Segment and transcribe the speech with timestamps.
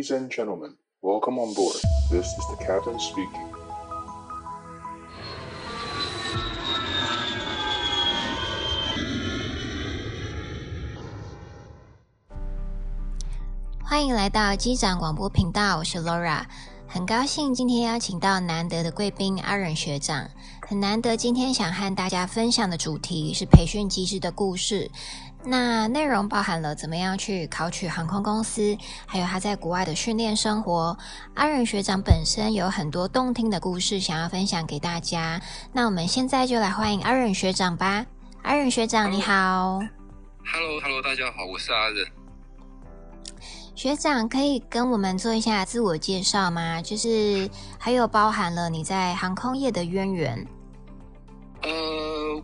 [0.00, 1.76] Ladies and gentlemen, welcome on board.
[2.10, 3.46] This is the captain speaking.
[13.82, 16.44] 欢迎来到机长广播频道，我是 Laura，
[16.88, 20.30] 很高兴今天邀请到难得的贵宾阿忍学长。
[20.66, 24.90] 很难得今天想和大家分享的主题是培训机师的故事。
[25.42, 28.76] 那内容包含了怎么样去考取航空公司，
[29.06, 30.96] 还有他在国外的训练生活。
[31.34, 35.40] 阿忍学长本身有很多动听的故事想要分享给大家。
[35.72, 38.04] 那我们现在就来欢迎阿忍学长吧。
[38.42, 39.80] 阿忍学长你好。
[40.52, 42.06] Hello，Hello，hello, 大家好，我是阿忍。
[43.74, 46.82] 学长可以跟我们做一下自我介绍吗？
[46.82, 50.46] 就是还有包含了你在航空业的渊源。
[51.62, 51.70] 呃，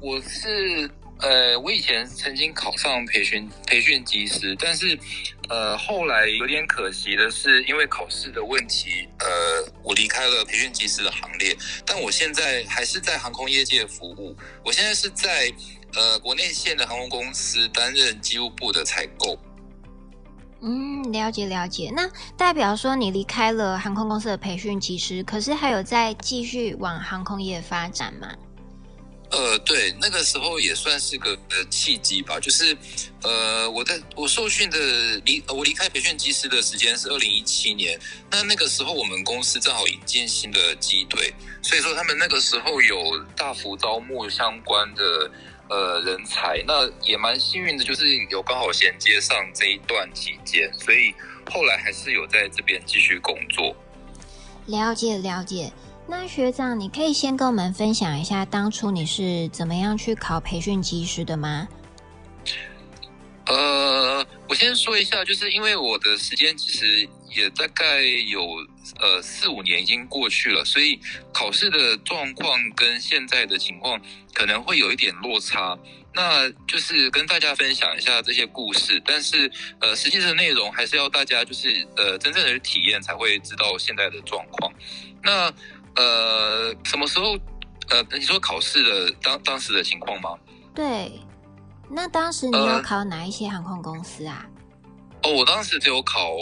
[0.00, 0.91] 我是。
[1.20, 4.98] 呃，我以前曾经考上培训培训机师，但是，
[5.48, 11.56] 呃，后来有点可惜的是，因为考试的问题，呃，我离开了培训机师的行列。
[11.86, 14.36] 但我现在还是在航空业界服务。
[14.62, 15.50] 我现在是在
[15.95, 19.39] 呃国内线的航空公司担任机务部的采购。
[20.61, 21.91] 嗯，了解了解。
[21.95, 28.28] 那代表说你离开了航空公司的培训机师，可是还有在继续往航空业发展吗？
[29.37, 32.75] 呃，对，那个时候也算是个呃契机吧，就是，
[33.23, 34.79] 呃，我在我受训的
[35.27, 42.97] 离我离开培训机师的时间是二零一七年，那那个时候我们公司正好引进新的机队，所以说他们那个时候有
[43.37, 45.31] 大幅招募相关的
[45.69, 51.14] 呃人才，那也蛮幸运的，就是有刚好衔接上这一段期间，所以
[51.53, 53.77] 后来还是有在这边继续工作。
[54.64, 55.70] 了解了解。
[56.08, 61.66] 那学长，你可以先跟我们分享一下当初你是怎么样去考培训机师的吗？
[63.46, 68.40] 呃，我先说一下，就是因为我的时间其实也大概有
[69.00, 70.98] 呃四五年已经过去了，所以
[71.32, 74.00] 考试的状况跟现在的情况
[74.32, 75.77] 可能会有一点落差。
[76.14, 79.50] 那就是跟大家分享一下这些故事，但是
[79.80, 84.72] 呃，实际的内容还是要大家就是呃真正的去体验才会知道现在的状况。
[85.22, 85.52] 那
[85.96, 87.36] 呃，什么时候？
[87.89, 90.30] 呃，你说考试的当当时的情况吗？
[90.74, 91.20] 对，
[91.89, 94.45] 那当时你有考哪一些航空公司啊？
[95.23, 96.33] 呃、哦，我当时只有考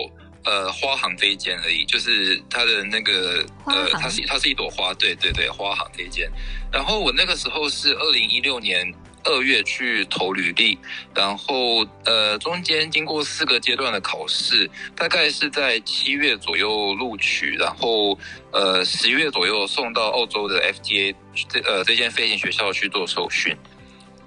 [0.45, 6.31] 呃花航这一间而已，就是它的那个呃，它是它是一朵花，对对对，花航这一间。
[6.73, 8.93] 然后我那个时候是二零一六年。
[9.25, 10.79] 二月去投履历，
[11.15, 18.19] 然后呃中间经过四个阶段的考试，大概是在七月左右录取，然后
[18.53, 21.15] 呃十月左右送到澳洲的 FTA
[21.49, 23.57] 这呃这间飞行学校去做受训。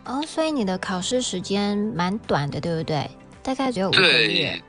[0.06, 3.10] 哦，所以你的考试时间蛮短的，对不对？
[3.44, 4.62] 大概只有五个月。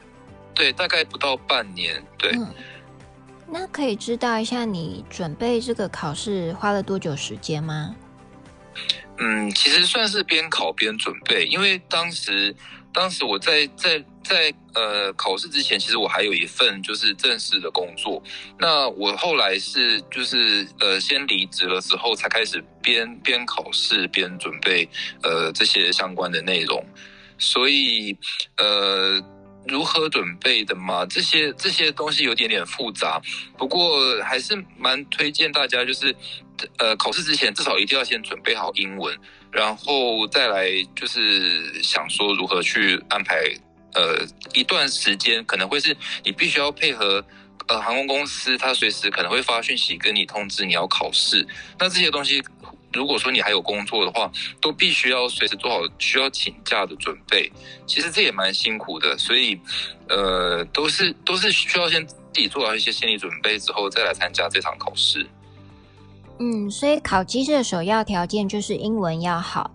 [0.55, 2.03] 对，对，大概不到半年。
[2.19, 2.33] 对。
[2.33, 2.47] 嗯，
[3.47, 7.95] 那可以知道一下你准备这个考试花了多久时间吗？
[9.19, 12.55] 嗯，其实算是边考边准备，因为当时，
[12.93, 18.23] 当时我在在在呃考试之前，其实我还有一份就是正式的工作。
[18.59, 24.89] 那我后来是就是呃先离职了之后，才开始边边考试边准备
[25.23, 26.85] 呃这些相关的内容。
[27.39, 28.17] 所以
[28.57, 29.23] 呃。
[29.67, 31.05] 如何准备的嘛？
[31.05, 33.21] 这些这些东西有点点复杂，
[33.59, 36.17] 不过还是蛮推荐大家，就是
[36.79, 39.17] 呃考试之前至少一定要先准备好英文，
[39.51, 43.37] 然后再来就是想说如何去安排
[43.95, 47.25] 呃一段时间，可能会是你必须要配合
[47.67, 51.47] 呃航空公司，他随时可能会发讯息跟你通知你要考试，
[51.79, 52.43] 那这些东西。
[52.95, 54.33] 如果说你还有工作的话，
[54.63, 57.53] 都必须要随时做好需要请假的准备。
[57.87, 59.61] 其实这也蛮辛苦的，所以，
[60.09, 65.25] 呃，都是都是需要先自己做好一些心理准备之后，再来参加这场考试。
[66.39, 69.71] 嗯，所以考机师的首要条件就是英文要好，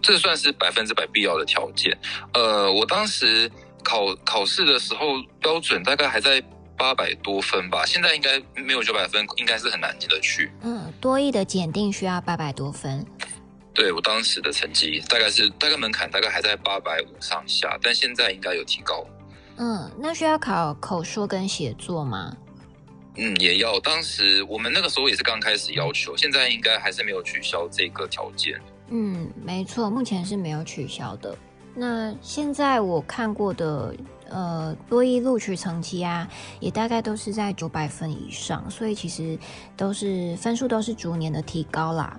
[0.00, 1.96] 这算是百分之百必要的条件。
[2.34, 3.50] 呃，我当时
[3.82, 6.42] 考考试的时候标准大概还在。
[6.74, 10.50] 八百多分吧，现在应该没有九百分，应该是很难进得去。
[10.62, 13.06] 嗯，多益的检定需要八百多分。
[13.72, 19.06] 对，我当时的成绩大概是大概门槛大概还在八百五上下，但现在应该有提高。
[19.58, 22.36] 嗯，那需要考口说跟写作吗？
[23.16, 23.78] 嗯，也要。
[23.80, 28.60] 当时我们那个时候也是刚开始要求，现在应该还是没有取消这个条件。
[28.88, 31.36] 嗯，没错，目前是没有取消的。
[31.74, 33.94] 那现在我看过的。
[34.34, 36.26] 呃，多一录取成绩啊，
[36.58, 39.38] 也大概都是在九百分以上，所以其实
[39.76, 42.18] 都是分数都是逐年的提高啦。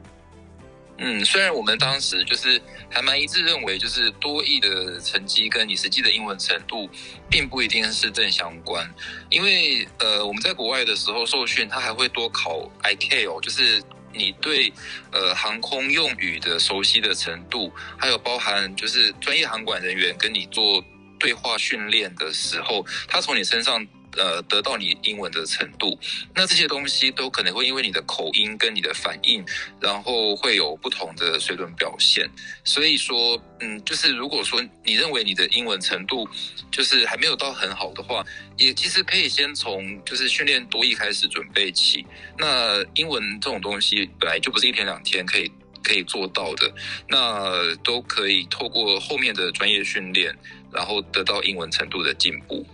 [1.00, 6.88] 嗯，虽然我们当时就是还蛮一致认为，就是多译的成绩跟你实际的英文程度，
[7.30, 8.88] 并不一定是正相关。
[9.30, 13.82] 因为呃，我们在国外的时候受训，他还会多考 ICAO，就是
[14.14, 14.72] 你对
[15.12, 20.84] 呃航空用语的熟悉的程度，还有包含就是专业航管人员跟你做
[21.20, 23.86] 对话训练的时候，他从你身上。
[24.18, 25.98] 呃，得到你英文的程度，
[26.36, 29.44] 那这些东西都可能会因为你的口音跟你的反应，
[29.80, 32.30] 然后会有不同的水准表现。
[32.64, 36.28] 所以说，嗯，就是如果说你认为你的英文程度
[36.72, 38.24] 就是还没有到很好的话，
[38.58, 42.06] 也其实可以先从就是训练多一开始准备起。
[42.38, 45.52] 那英文这种东西本来就不是一天两天可以
[45.84, 46.72] 可以做到的，
[47.10, 50.38] 那都可以透过后面的专业训练，
[50.72, 52.66] 然后得到英文程度的进步。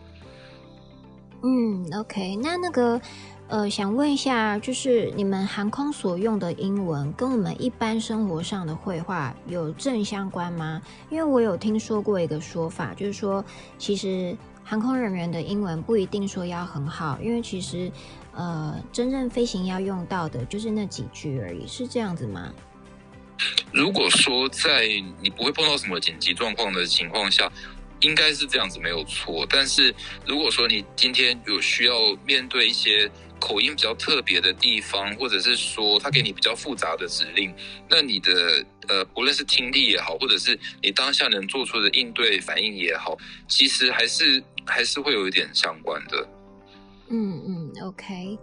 [1.42, 3.00] 嗯，OK，那那个，
[3.48, 10.82] 呃，想问一下，就是你们航空所用的英文跟我们一般生活上的会话有正相关吗？
[11.10, 13.44] 因为我有听说过一个说法，就是说，
[13.78, 17.90] 其实航空人员的英文不一定说要很好，因为其实，
[18.34, 22.54] 呃，真正飞行要用到的就是那几句而已，是这样子吗？
[23.72, 24.90] 如果说在
[25.22, 27.50] 你不会碰到什么紧急状况的情况下。
[28.02, 29.94] 应该是这样子没有错，但是
[30.26, 31.94] 如果说你今天有需要
[32.26, 33.10] 面对一些
[33.40, 37.54] 口音比较特别的地方，或者是说他给你比较复杂的指令，
[37.90, 43.18] 那你的呃，不论是听力也好，或者是你当下能做出的应对反应也好，
[43.48, 46.28] 其实还是还是会有一点相关的。
[47.10, 48.38] 嗯嗯，OK，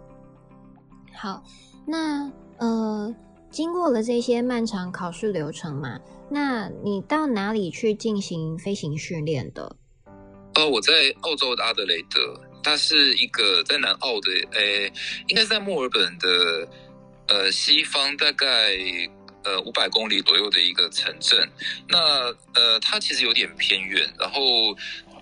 [1.15, 1.43] 好，
[1.87, 3.15] 那呃，
[3.49, 5.99] 经过了这些漫长考试流程嘛。
[6.29, 9.75] 那你到哪里去进行飞行训练的？
[10.55, 10.91] 呃，我在
[11.21, 14.91] 澳洲的阿德雷德，它是一个在南澳的，诶、
[15.27, 16.67] 应该是在墨尔本的
[17.27, 18.75] 呃西方大概
[19.43, 21.47] 呃五百公里左右的一个城镇。
[21.87, 21.97] 那
[22.55, 24.41] 呃，它其实有点偏远，然后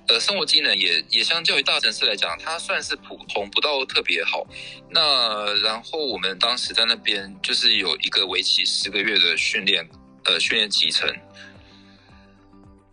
[0.07, 4.48] 呃，生活机能也也相较于大城市来讲，它算是普通，不到特别好。
[4.90, 9.88] 那然后我们当时在那边就是有一个为期十个月的训练。
[10.25, 11.07] 呃，训练期程，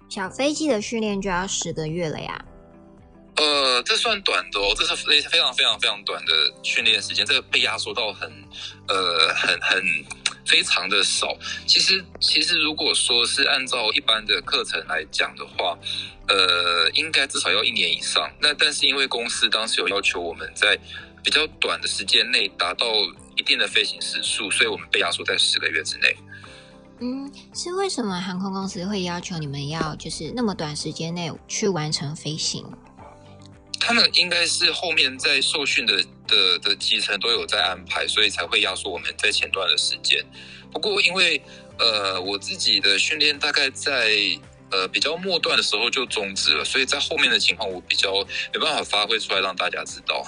[0.08, 2.44] 小飞机的训练就要十个月了呀。
[3.37, 8.31] 呃，这算短的哦，这是非非常非常非常短的训练时间，这个被压缩到很
[8.88, 9.82] 呃很很
[10.44, 11.34] 非常的少。
[11.67, 15.76] 其实其实如果说是按照一般的课程来讲的话，
[16.28, 18.31] 呃，应该至少要一年以上。
[18.38, 20.78] 那但是因为公司当时有要求我们在
[21.25, 22.87] 比较短的时间内达到
[23.37, 26.14] 一定的飞行时速，所以我们被压缩在十个月之内。
[27.02, 32.64] 嗯，是为什么航空公司会要求你们要就是那么短时间内去完成飞行？
[33.81, 40.25] 他们应该是后面在受训的的的基层都有在安排，所以才会压缩我们在前段的时间。
[40.70, 41.43] 不过因为
[41.81, 44.12] 呃我自己的训练大概在
[44.70, 48.12] 呃比较末段的时候就终止了，所以在后面的情况我比较
[48.54, 50.25] 没办法发挥出来让大家知道。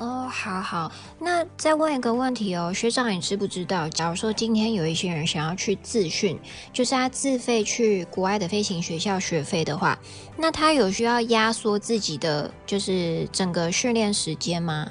[0.00, 6.40] 哦，好好，那再问一个问题哦，学长，你知不知道，假如说今天有一些人想要去自训，
[6.72, 9.98] 就是他自费去国外的飞行学校学费的话，
[10.38, 14.90] 那他有需要压缩自己的就是整个训练时间吗？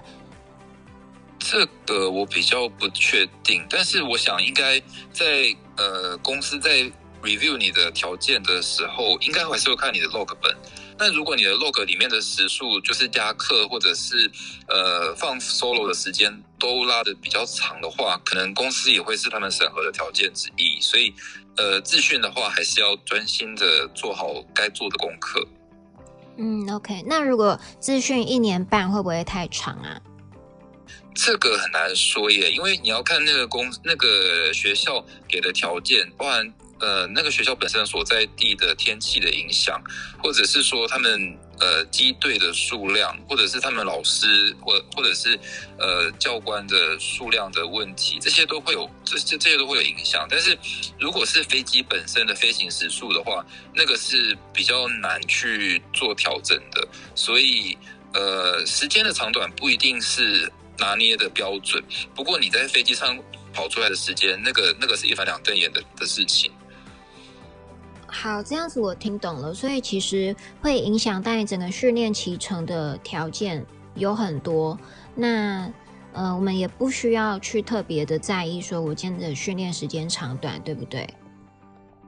[1.39, 4.79] 这个我比较不确定，但是我想应该
[5.11, 6.83] 在呃公司在
[7.23, 10.55] review 你的条件的时候，应该还是会看你的 log 本。
[10.99, 14.29] 那如果你的 log 里面的时数就是加课或者是
[14.67, 20.77] 呃放 solo 的时间都拉的比较长的话，可能公司也会是他们审核的条件之一。
[20.81, 21.13] 所以
[21.55, 25.47] 呃自训的话，还是要专心的做好该做的功课。
[26.35, 27.01] 嗯，OK。
[27.07, 30.01] 那如果自训一年半会不会太长啊？
[31.15, 36.53] 这个很难说耶，因为你要看那个公那个学校给的条件，包含。
[36.79, 39.81] 呃，那个学校本身所在地的天气的影响，
[40.23, 45.37] 或者是说他们呃机队的数量，或者是他们老师或或者是
[45.77, 50.25] 呃教官的数量的问题，这些都会有这这这些都会有影响。
[50.29, 50.57] 但是
[50.99, 56.87] 如果是飞机本身的飞行时数的话，那个是比较难去做调整的。
[57.13, 57.77] 所以
[58.13, 61.83] 呃，时间的长短不一定是拿捏的标准。
[62.15, 63.17] 不过你在飞机上
[63.53, 66.49] 跑出来的时间，那个那个是一翻两瞪眼的的事情。
[68.11, 69.53] 好，这样子我听懂了。
[69.53, 74.77] 所以其实会影响到你整个训练骑程的条件有很多。
[75.15, 75.71] 那
[76.13, 81.07] 呃，我们也不需要去特别的在意，说我今天的训练时间长短，对不对？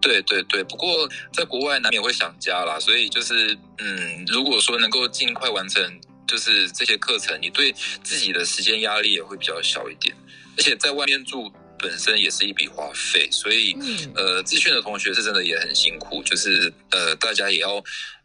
[0.02, 0.64] 对对对。
[0.64, 5.84] 不过在国外难免会想家啦，所以就是嗯，如果说能够尽快完成，
[6.28, 7.72] 就是这些课程，你对
[8.04, 10.16] 自己的时间压力也会比较小一点。
[10.58, 11.52] 而且在外面住。
[11.82, 17.76] 本身也是一笔花费，所以、嗯、呃，资讯的同学是真的也很辛苦，就是呃，大家也要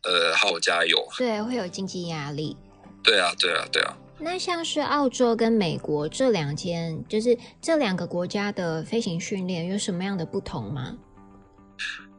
[0.02, 0.96] 呃好好加油。
[1.16, 2.56] 对，会有经济压力。
[3.02, 3.96] 对啊，对啊，对啊。
[4.18, 10.96] 那像是澳洲跟美国这两间，就是这两个国家的飞行训练有什么样的不同吗？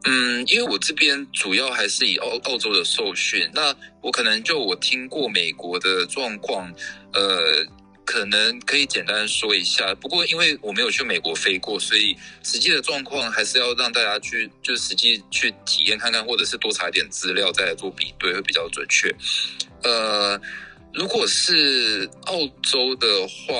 [0.05, 6.71] 嗯，因为我这边主要还是以澳澳洲的受训，那我可能就我听过美国的状况，
[7.13, 7.65] 呃，
[8.07, 9.93] 可能可以简单说一下。
[9.95, 19.13] 不过因为我没有去美国飞过，所以实际的状况还是要让大家去，就实际去体验看看，或者是多查一点资料再来做比对，会比较准确。
[19.83, 20.39] 呃，
[20.93, 23.53] 如果是澳洲的话，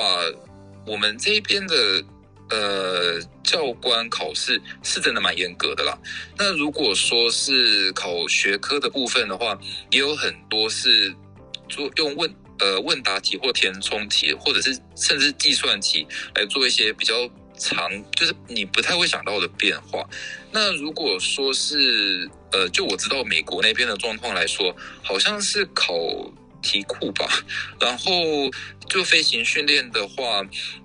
[0.86, 2.02] 我们这边的。
[2.50, 5.98] 呃，教官考试是真的蛮严格的啦。
[6.38, 11.14] 那如果说是考学科的部分的话，也有很多是
[11.68, 17.14] 做用问呃问答题或填充题，或者是甚至计算题来做一些比较
[17.56, 20.08] 长，就是你不太会想到的变化。
[20.52, 25.94] 那如果说是呃，就我知道美国那边的状况来说，好像是考
[26.62, 27.28] 题库吧。
[27.80, 28.12] 然后
[28.88, 30.44] 就飞行训练的话。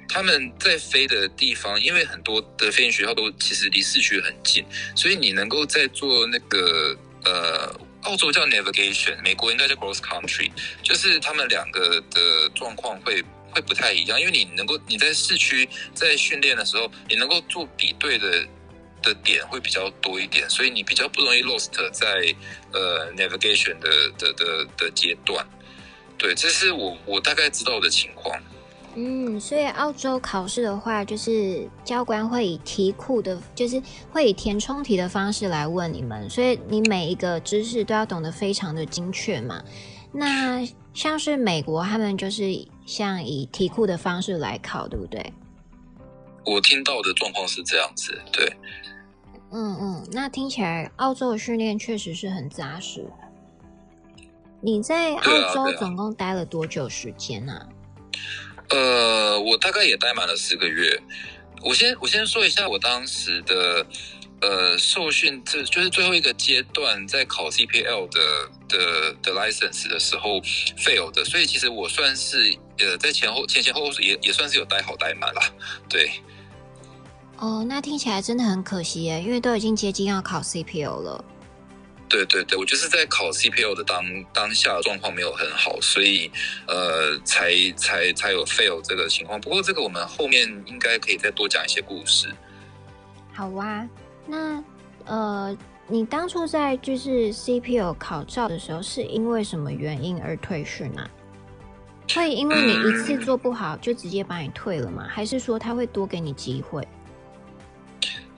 [0.09, 4.63] 他们在飞的地方，因为很多的飞行学校都其实离市区很近，
[4.95, 18.45] 所以你能够在做那个呃，澳洲叫 navigation，美国应该叫 cross country，就是他们两个的状况会会不太一样，因为你能够你在市区在训练的时候，你能够做比对的
[19.01, 22.35] 的点会比较多一点，所以你比较不容易 lost 在
[22.71, 25.45] 呃 navigation 的的的的阶段。
[26.17, 28.39] 对，这是我我大概知道的情况。
[28.95, 33.81] 嗯，所以澳洲考试的话，就是教官会以题库的，就是
[34.11, 39.63] 会以填充题的方式来问你们，所以你每一个知识都要懂得非常的精确嘛。
[40.11, 42.43] 那像是美国，他们就是
[42.85, 45.33] 像以题库的方式来考，对不对？
[46.45, 48.53] 我听到的状况是这样子，对。
[49.51, 53.05] 嗯嗯，那听起来澳洲的训练确实是很扎实。
[54.61, 57.67] 你在澳洲总共待了多久时间呢？
[58.69, 60.99] 呃，我大概也待满了四个月。
[61.61, 63.85] 我先我先说一下我当时的
[64.41, 70.41] 呃受训，这就是最后一个阶段，在考 CPL 的的的 license 的时候
[70.77, 75.41] fail 的，所以其实我算是呃在前后前前后后也也算是有待好待满了，
[75.89, 76.11] 对。
[77.37, 81.25] 哦，那听起来真的很可惜耶，因为都已经接近要考 CPL 了。
[82.13, 86.29] 对对对，我就是在考 CPO 的当当下状况没有很好，所以
[86.67, 89.41] 呃才才才有 fail 这个情况。
[89.41, 92.31] 不过这个我们后面应该可以再多讲一些故事。
[93.33, 93.89] 好啊，
[94.27, 94.63] 那
[95.05, 101.09] 呃你当初在就是 CPO 考照的时候，是因为什么原因而退训啊？
[102.13, 105.07] 会因为你一次做不好就直接把你退了吗？
[105.09, 106.87] 还是说他会多给你机会？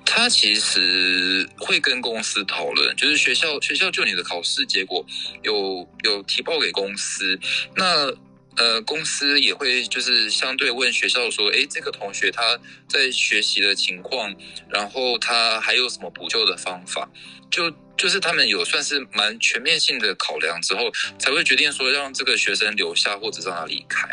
[0.05, 5.05] 他其实会跟公司讨论，就是学校学校就你的考试结果
[5.43, 7.37] 有有提报给公司，
[7.75, 8.13] 那
[8.55, 12.57] 呃公司也会就是相对问学校说，诶，这个同学他
[12.87, 14.33] 在学习的情况，
[14.69, 17.09] 然后他还有什么补救的方法，
[17.49, 24.07] 就就是他们有算是蛮全面性的考量之后，才会决定说让这个学生留下或者让他离开。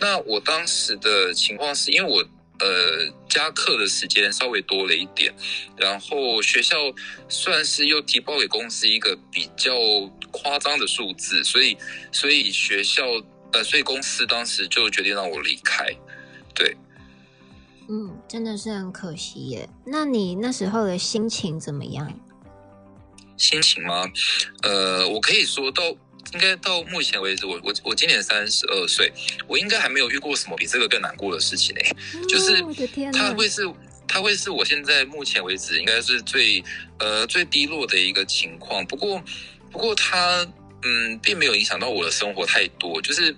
[0.00, 2.26] 那我当时的情况是因为我。
[2.60, 5.32] 呃，加课的时间稍微多了一点，
[5.76, 6.76] 然后学校
[7.28, 9.72] 算是又提报给公司一个比较
[10.32, 11.76] 夸张的数字，所以
[12.10, 13.04] 所以学校
[13.52, 15.86] 呃，所以公司当时就决定让我离开。
[16.54, 16.76] 对，
[17.88, 19.68] 嗯，真的是很可惜耶。
[19.86, 22.12] 那你那时候的心情怎么样？
[23.36, 24.10] 心情吗？
[24.62, 25.82] 呃，我可以说到。
[26.34, 29.12] 应该到目前为止，我我我今年三十二岁，
[29.46, 31.80] 我应该还没有遇过什么比这个更难过的事情呢。
[32.28, 32.62] 就是
[33.12, 33.62] 他会是
[34.06, 36.62] 他会是我现在目前为止应该是最
[36.98, 38.84] 呃最低落的一个情况。
[38.86, 39.22] 不过
[39.70, 40.46] 不过他
[40.82, 43.00] 嗯并没有影响到我的生活太多。
[43.00, 43.34] 就是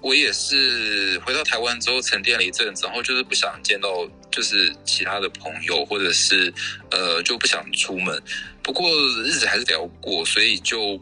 [0.00, 6.52] 我也是回到台湾之后沉淀了一阵子，然后就是不想见到就是其他的朋友，或者是
[6.92, 8.22] 呃就不想出门。
[8.62, 8.88] 不过
[9.24, 11.00] 日子还是得要过，所以就。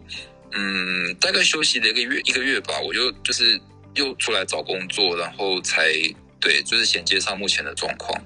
[0.52, 3.60] 嗯，大概休息了一个月一个月吧，我就就是
[3.94, 5.92] 又出来找工作，然后才
[6.40, 8.22] 对，就是衔接上目前的状况。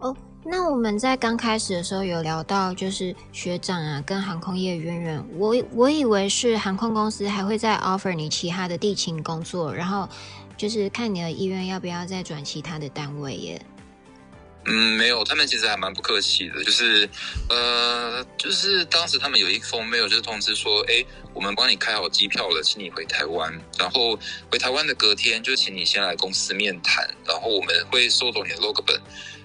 [0.00, 10.08] 哦，那我们在刚开始的时候有聊到，就是学长啊跟航空业渊源，我我以为是航空公司还会再 offer 你其他的地勤工作，然后
[10.56, 13.62] 就是看你的意愿要不要再转其他的单位耶。
[14.68, 17.08] 嗯，没有，他们其实还蛮不客气的，就是，
[17.48, 24.18] 呃，就是当时他们有一封 mail 就是通知说，哎，我们帮你开好机票了，请你回台湾，然后
[24.50, 29.00] 回台湾的隔天就请你先来公司面谈，然后我们会收走你的 log 本，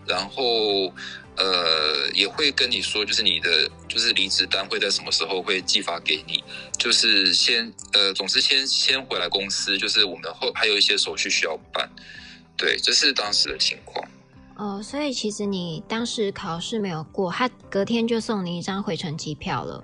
[0.08, 0.92] 然后，
[1.38, 6.44] 呃，也会跟你说，就是你的就是离职单会在什么时候会寄发给你，
[6.80, 11.88] 就是先，呃，总之先先回来公司，就是我们后还有一些手续需要办，
[12.58, 14.04] 对，这是当时的情况。
[14.62, 19.84] 哦，所以其实你当时考试没有过，他隔天就送你一张回程机票了。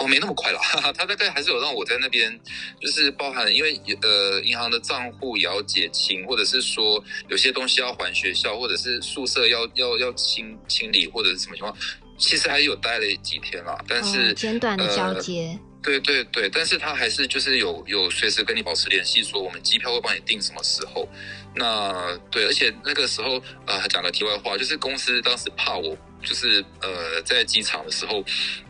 [0.00, 2.36] 哦，没那么快了，哈哈，他大概还是有让我在那边，
[2.80, 11.72] 就是包含因为呃银行的账户也要结清，或者是说有些东西要还学校，或者是宿舍要要要清清理，或者是什么情况，
[12.18, 15.56] 其实还有待了几天啦，但是、哦、简短的交接。
[15.62, 21.08] 呃对对对，但是他还是就是有有随时跟你保持联系，说我们机票会帮你订什么时候。
[21.54, 28.24] 那对，而且那个时候呃，讲个题外话，就是公司当时怕我就是呃在机场的时候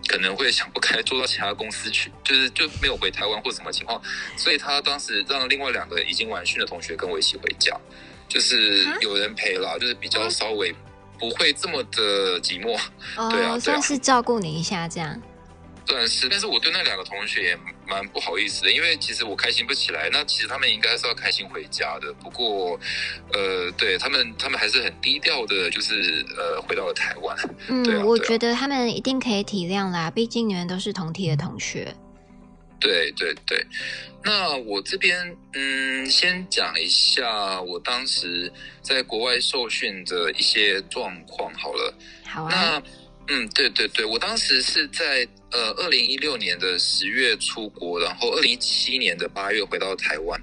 [0.08, 4.02] 可能会想不开，坐到其他公司去，就是就没有回台湾或什么情况，
[4.36, 7.78] 所以他当时让另外两个已经完训的同学跟我一起回家，
[8.28, 10.74] 就是有人陪啦，就是比较稍微
[11.20, 12.76] 不会这么的寂寞。
[13.16, 15.22] 哦，对啊，算是照顾你一下这样。
[15.86, 20.08] 算是，但是我对那两个同学也蛮不好意思的，因为其实我开心不起来。
[20.12, 22.78] 那其实他们应该是要开心回家的，不过，
[23.32, 27.36] 呃，对他们，他们还是很低调的，就是呃，回到了台湾。
[27.68, 31.94] 嗯，我觉得他们一定可以体谅啦，毕竟你们都是同体的同学。
[32.80, 33.64] 对对对，
[34.24, 41.94] 那我这边嗯，先讲一下我当时在国外受训的一些状况好了。
[42.24, 42.50] 好啊。
[42.50, 42.82] 那
[43.28, 45.26] 嗯，对对对，我当时是在。
[45.54, 50.42] 呃，二零一六年的十月出国，然后二零一七年的八月回到台湾。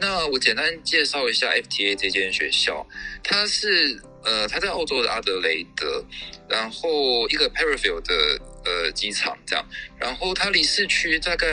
[0.00, 2.84] 那我简单介绍一下 FTA 这间学校，
[3.22, 6.04] 它是呃，它在澳洲的阿德雷德，
[6.48, 9.64] 然后一个 Parafield 的呃机场这样，
[9.96, 11.46] 然后它离市区大概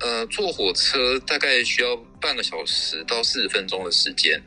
[0.00, 4.38] 呃坐火车大概需要半个小时到四十分钟的时间，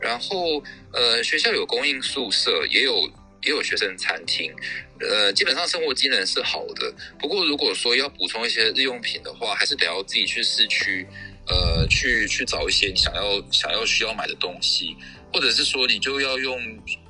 [0.00, 3.06] 然后呃学校有供应宿舍，也有
[3.42, 4.50] 也有学生餐厅。
[4.98, 11.06] 呃，基本上生活机能是好的，不过如果说要补充一些日用品的话，还是得要自己去市区，
[11.46, 14.96] 呃，去去找一些你想要想要需要买的东西，
[15.32, 16.58] 或者是说你就要用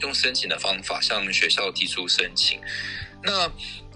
[0.01, 2.61] 用申请的方法向学校提出申请。
[3.23, 3.51] 那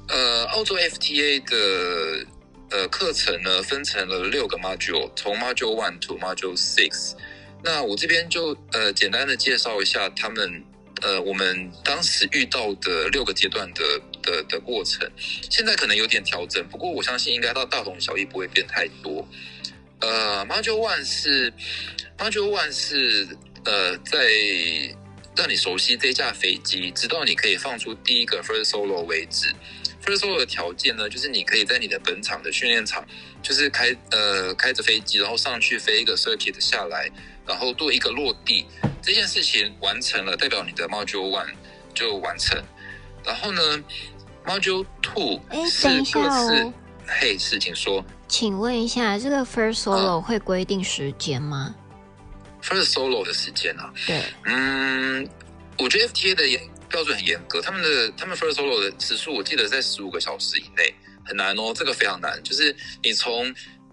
[0.09, 2.27] 呃，澳洲 FTA 的
[2.71, 7.15] 呃课程呢，分成了六个 module，从 module one to module six。
[7.65, 10.65] 那我这边就呃简单的介绍一下他们。
[11.03, 13.83] 呃，我们当时遇到的六个阶段的
[14.23, 15.11] 的的过程，
[15.51, 19.27] 现在可能有点调整，不过我相信应该到大同小异，不会变太多。
[20.01, 21.53] 呃，Module One 是
[22.19, 23.29] Module One 是
[23.65, 24.19] 呃，在
[25.37, 29.55] 让你熟悉这架飞机，直到你可以放出第一个 First Solo 为止。
[30.05, 33.07] First Solo 的条件呢，就是你可以在你的本场的训练场，
[33.43, 37.11] 就是开呃开着飞机，然后上去飞一个 circuit 下来。
[37.51, 38.65] 然后做一个落地
[39.03, 41.53] 这件事情完成了，代表你的 Module One
[41.93, 42.57] 就完成。
[43.25, 43.61] 然后呢
[44.47, 46.73] ，Module Two 是各自，哦、
[47.09, 51.75] 嘿，事情说，请问一下，这个 First Solo 会规定时间吗
[52.63, 53.93] ？First Solo 的时间啊？
[54.07, 55.29] 对，嗯，
[55.77, 63.53] 我觉得 FTA 的严标准很严格，他们的他们 First Solo 的时数我记得在十五个小时以内，很难哦，这个非常难，就是你从。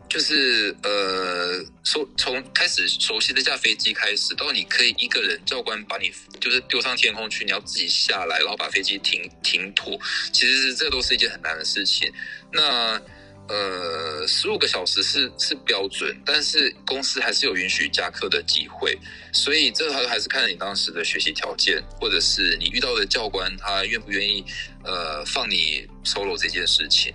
[0.09, 9.99] 就是呃，熟从开始熟悉这架飞机开始，到你可以一个人教官把你就是丢上天空去，你要自己下来，然后把飞机停停妥，
[10.31, 12.11] 其实这都是一件很难的事情。
[12.51, 13.01] 那
[13.49, 18.97] 呃，十五个小时是是标准，但是公司还是有允许加课的机会，
[19.31, 24.43] 所以这还还是看你当时的学习条件，或者是你遇到的教官他愿不愿意
[24.83, 27.13] 呃放你 solo 这件事情。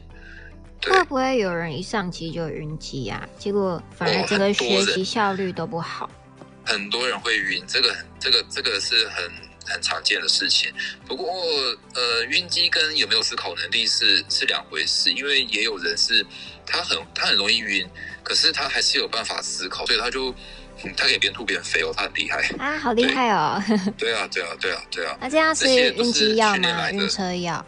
[0.91, 3.29] 会不会有人一上机就晕机啊？
[3.39, 6.07] 结果反而整个学习效率都不好。
[6.07, 6.11] 哦、
[6.65, 9.31] 很，很多人会晕，这个这个这个是很
[9.65, 10.73] 很常见的事情。
[11.07, 11.33] 不过
[11.95, 16.25] 呃，晕机跟有没有思考能力是是两回事，因为也有人是
[16.67, 17.89] 他很他很容易晕，
[18.23, 20.31] 可是他还是有办法思考，所以他就、
[20.85, 23.63] 嗯、他可以边吐边飞哦，他很厉害啊，好厉害哦！
[23.97, 25.17] 对啊，对啊，对啊，对啊。
[25.23, 26.91] 那这样是晕机药吗？
[26.91, 27.65] 晕车药？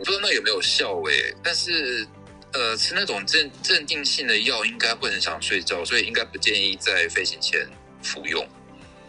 [0.00, 2.06] 我不知道那有没有效诶、欸，但是，
[2.54, 7.68] 呃，吃那种镇镇定性的药应该会很想睡觉，所以应该不建议在飞行前
[8.02, 8.48] 服用。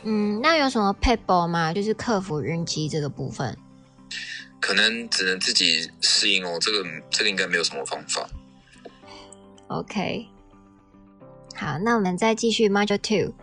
[0.04, 1.74] 嗯，那有什么撇步吗？
[1.74, 3.58] 就是克服晕机这个部分，
[4.60, 6.58] 可能只能自己适应哦。
[6.60, 8.30] 这个这个应该没有什么方法。
[9.68, 10.28] OK，
[11.56, 13.34] 好，那我们再继续 Module Two。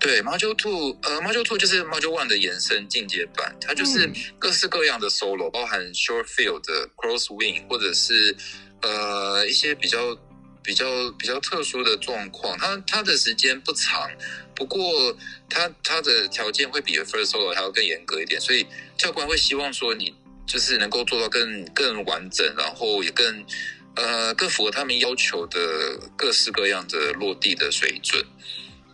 [0.00, 8.34] 对，Module Two，呃，Module Two 就是 Module One 的延伸进阶版，它就是各式各样的 solo，包含 short field 的 cross wing，或者是
[8.80, 10.16] 呃一些比较
[10.62, 10.86] 比较
[11.18, 12.56] 比较特殊的状况。
[12.56, 14.10] 它它的时间不长，
[14.54, 15.14] 不过
[15.50, 20.14] 它它的条件会比 first solo 还要更严格一点，所以教官会希望说你
[20.46, 23.44] 就是能够做到更更完整，然后也更
[23.96, 28.24] 呃更符合他们要求的各式各样的落地的水准。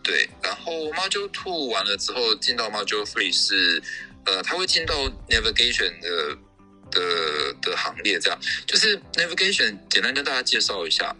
[0.06, 3.82] 对，然后 Module Two 完了之后，进到 Module Three 是，
[4.24, 4.94] 呃，他会进到
[5.28, 6.38] Navigation 的
[6.92, 8.38] 的的行列，这样
[8.68, 9.76] 就是 Navigation。
[9.90, 11.12] 简单跟大家介绍一下，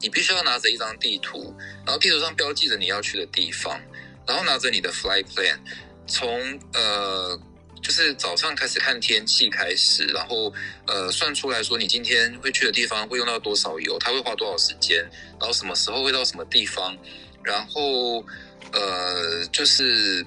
[0.00, 1.54] 你必须要拿着一张地图，
[1.86, 3.80] 然后地图上标记着你要去的地方，
[4.26, 5.60] 然后拿着你的 Flight Plan，
[6.08, 7.40] 从呃
[7.80, 10.52] 就是早上开始看天气开始，然后
[10.88, 14.98] 呃算出来说你今天会去的地方会用到多少油，它会花多少时间，
[15.38, 16.98] 然后什么时候会到什么地方。
[17.42, 18.24] 然后，
[18.72, 20.24] 呃，就是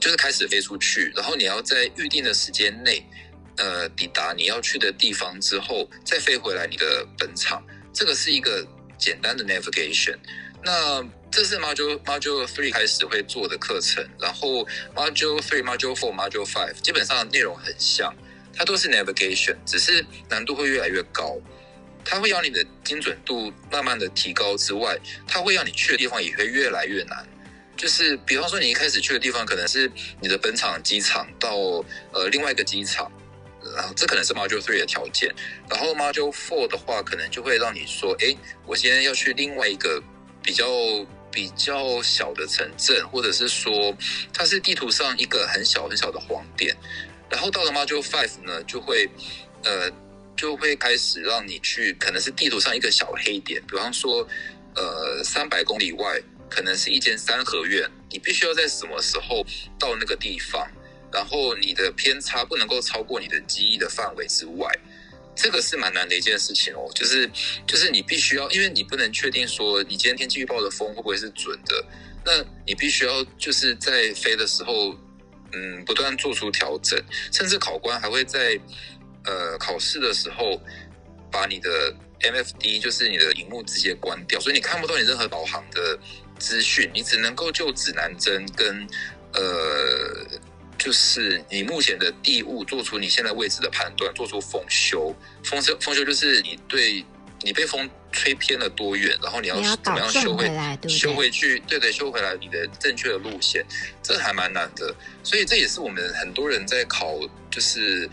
[0.00, 3.04] 就是开始飞出去，然后你要在预定的时间内，
[3.56, 7.64] 呃，抵达你要去的地方之后，再飞回来你的本场。
[7.92, 10.16] 这个是一个简单的 navigation。
[10.62, 18.14] 那这是 module module three 开始会做的课程，然后 module three、module four、module five 基本上内容很像，
[18.54, 21.36] 它都是 navigation，只是难度会越来越高。
[22.10, 27.22] 它会让你的精准度慢慢的提高之外，它会让你去的地方也会越来越难。
[27.76, 29.92] 就是比方说，你一开始去的地方可能是
[30.22, 31.54] 你的本场机场到
[32.12, 33.12] 呃另外一个机场，
[33.76, 35.32] 然后这可能是 Module Three 的条件。
[35.68, 40.02] 然后 Module Four 的话，可能就会让你说，哎，我现在要去另外一个
[40.42, 40.66] 比较
[41.30, 43.94] 比较小的城镇，或者是说
[44.32, 46.74] 它是地图上一个很小很小的黄点。
[47.28, 49.06] 然后到了 Module Five 呢，就会
[49.64, 49.92] 呃。
[50.38, 54.26] 就会开始让你去，可能是地图上一个小黑点，比方说，
[54.76, 59.44] 呃，三百公里外可能是一间三合院，你必须要在什么时候
[59.80, 60.64] 到那个地方，
[61.12, 64.72] 然后你的偏差不能够超过你的记忆的范围之外，
[65.34, 66.88] 这个是蛮难的一件事情哦。
[66.94, 67.28] 就是
[67.66, 71.84] 就是你必须要，因为你不能确定说你今天天气预报的风会不会是准的，
[72.24, 72.32] 那
[72.64, 74.96] 你必须要就是在飞的时候，
[75.52, 76.96] 嗯，不断做出调整，
[77.32, 78.56] 甚至考官还会在。
[79.28, 80.58] 呃，考试的时候，
[81.30, 85.98] 把你的 MFD 就是你的荧幕直接关掉，所以你看不到你任何导航的
[86.38, 88.88] 资讯，你只能够就指南针跟
[89.34, 90.26] 呃，
[90.78, 95.14] 就是你目前的地物做出你现在位置的判断，做出风修。
[95.44, 97.04] 风修风修就是你对
[97.42, 103.62] 你被风吹偏了多远，然后你要怎么样修回来，对对修回去，对对，修回来你的正确的路线，
[104.02, 104.94] 这还蛮难的。
[105.22, 107.14] 所以这也是我们很多人在考，
[107.50, 108.08] 就是。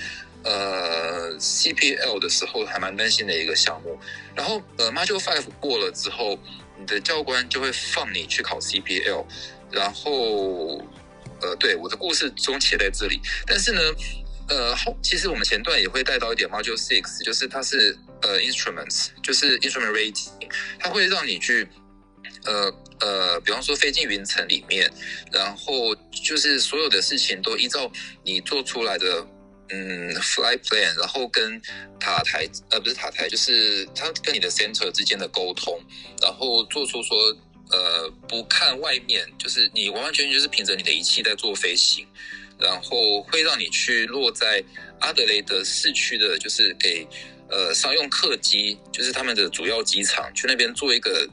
[0.46, 4.00] 呃，CPL 的时候还蛮担心的一个项目，
[4.36, 6.38] 然后呃，Module Five 过了之后，
[6.80, 9.26] 你的教官就会放你去考 CPL，
[9.72, 10.78] 然后
[11.42, 13.82] 呃，对，我的故事终结在这里，但是呢，
[14.48, 20.30] 呃，后其实我们前段也会带到一点 Module Six，就是它是呃 Instruments，就是 Instrument Rating，
[20.78, 21.68] 它会让你去
[22.46, 24.94] 呃呃，比方说飞进云层里面，
[25.32, 27.92] 然后就是所有的事情都依照
[28.24, 29.26] 你做出来的。
[29.70, 31.60] 嗯，flight plan，然后跟
[32.00, 35.82] 塔台，呃，不是塔台，就是他跟你的 center 之间的沟通，
[36.22, 37.18] 然后做出说，
[37.72, 42.06] 呃，不看外面，就是你完完全全就是凭着你的仪器在做飞行，
[42.60, 44.64] 然后会让你去落在
[45.00, 47.08] 阿德雷德市区的，就是给
[47.50, 51.28] 呃商用客机，就是他们的主要机场，去那边做一个，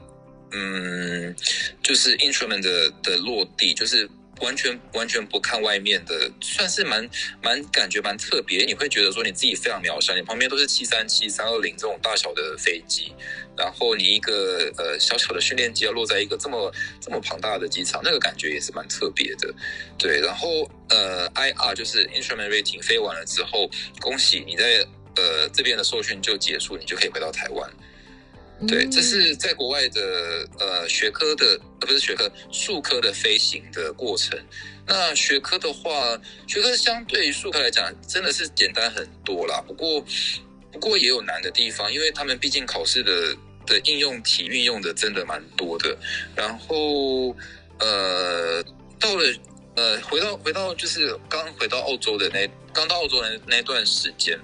[0.53, 1.35] 嗯，
[1.83, 4.09] 就是 instrument 的的落地，就是。
[4.41, 7.07] 完全完全不看外面的，算是蛮
[7.41, 8.65] 蛮感觉蛮特别。
[8.65, 13.13] 你会觉得说你自己非常渺小，你旁边都是七三七、三二零这种大小的飞机，
[13.57, 19.53] 然后你一个呃小小的训练机要落在一个这么这么庞大的机场，那个感觉也是蛮特别的。
[19.97, 23.69] 对，然后呃，IR 就是 Instrument Rating 飞完了之后，
[24.01, 27.71] 恭喜你在呃这边的受训就结束，你就可以回到台湾。
[28.67, 34.39] 对，这是在国外的呃学科的，呃不是学科，术科的飞行的过程。
[34.85, 39.63] 那学科的话，学科相对于术科来讲，真的是简单很多啦。
[39.67, 40.05] 不过，
[40.71, 45.97] 不过也有难的地方，因为他们毕竟考试的的应用题运用的真的蛮多的。
[46.35, 47.35] 然后，
[47.79, 48.63] 呃，
[48.99, 49.23] 到了
[49.75, 54.39] 呃，回到回到就是刚回到澳洲的那刚到澳洲的那那段时间，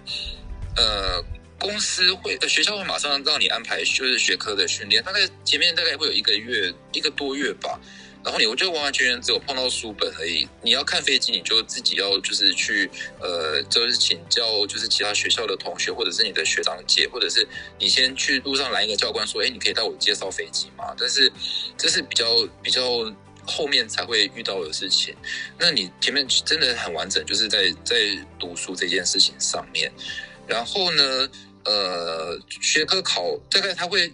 [0.75, 1.23] 呃。
[1.59, 7.79] 公司会呃学校会马上让你安排就是学科的训练，大概前面大概会有一个月一个多月吧，
[8.23, 10.47] 然后你我就完完全全只有碰到书本而已。
[10.61, 17.45] 你要看飞机，你就自己要就是去呃就是请教就是其他学校的同学或者是你的学长姐，或者是
[17.77, 20.95] 你先去路上拦一个教官说，哎，你可以带我介绍飞机吗？
[20.97, 21.31] 但是
[21.77, 22.25] 这是比较
[22.63, 23.13] 比较
[23.45, 25.13] 后面才会遇到的事情。
[25.57, 27.95] 那你前面真的很完整，就是在在
[28.39, 29.91] 读书这件事情上面。
[30.47, 31.29] 然后呢，
[31.65, 34.13] 呃，学科考大概他会。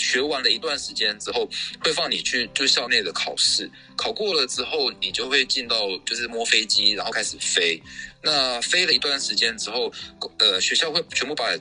[0.00, 7.82] 学完了一段时间之后，会放你去就校内的考试，考过了之后，你就会进到就是摸飞机，然后开始飞。
[8.22, 9.92] 那飞了一段时间之后，
[10.38, 11.52] 呃，学校会全部把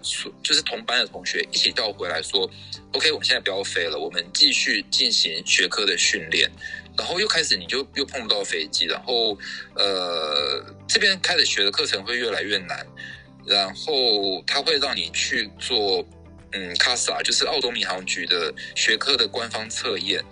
[0.43, 2.47] 就是同班的同学一起调回来说
[2.91, 6.47] ，OK，我们现在不要飞了，我们继续进行学科的训练。
[6.95, 9.35] 然后又开始你就又碰不到飞机，然后
[9.75, 12.85] 呃这边开始学的课程会越来越难，
[13.47, 16.05] 然后他会让你去做。
[16.53, 20.23] 嗯，CASA 就是澳洲民航局的学科的官方测验。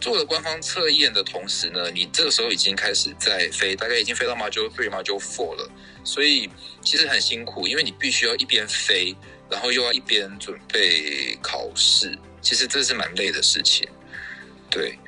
[0.00, 5.70] 做了官方测验的同时呢，你这个时候已经开始在飞，大概已经飞到 Module Three、Module Four 了。
[6.04, 6.48] 所以
[6.82, 9.14] 其实很辛苦，因为你必须要一边飞，
[9.50, 12.18] 然后又要一边准备考试。
[12.40, 13.86] 其实这是蛮累的事情。
[14.70, 14.98] 对，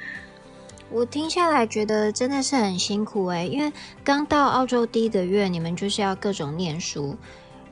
[0.90, 3.72] 我听下来觉得真的是很辛苦诶，因为
[4.04, 7.16] 刚到澳洲第一个月，你们就是要各种念书。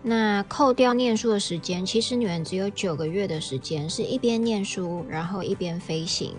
[0.02, 6.34] 那扣掉念书的时间，其实你们只有九个月的时间，是一边念书，然后一边飞行。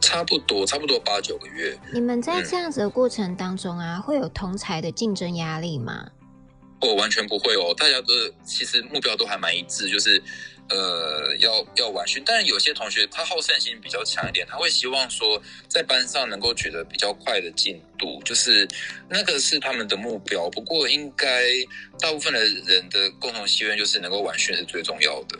[0.00, 1.78] 差不多，差不多八九个月。
[1.92, 6.08] 你们在这样子的过程当中啊，嗯、会有同才的竞争压力吗？
[6.80, 8.08] 我完全不会哦，大家都
[8.44, 10.22] 其实目标都还蛮一致，就是。
[10.68, 18.66] 呃，要要完训，但是有些同学他好胜心比较强一点，他会希望说在班上能够取得比较快的进度，就是
[19.08, 20.50] 那个是他们的目标。
[20.50, 21.44] 不过，应该
[22.00, 25.38] 大部分的人的共同心愿就是能够完训是最重要的。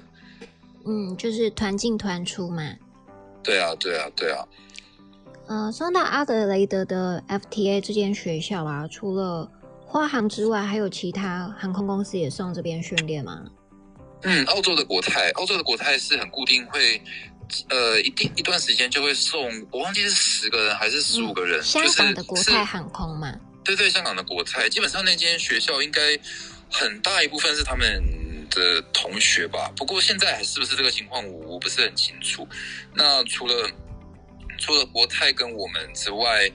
[0.85, 2.63] 嗯，就是团进团出嘛。
[3.43, 4.47] 对啊，对啊，对啊。
[5.49, 9.51] 呃，说到阿德雷德的 FTA 这间学校啊，除了
[9.85, 13.51] 花航之外，还有其他航空公司也送这边训练吗？
[14.23, 17.01] 嗯，澳洲的国泰，澳洲的国泰是很固定会，
[17.69, 23.33] 呃，一定一段时间就会送，我忘记是十个人还是十五个人，嗯，香港的国泰航空嘛。
[23.63, 26.19] 对对，香港的国泰，基本上那间学校应该
[26.71, 28.03] 很大一部分是他们
[28.51, 29.71] 的同学吧。
[29.77, 32.49] 不过现在还是不是这个情况，我我不是很清楚。
[32.95, 33.71] 那除了
[34.59, 36.51] 除了国泰跟我们之外，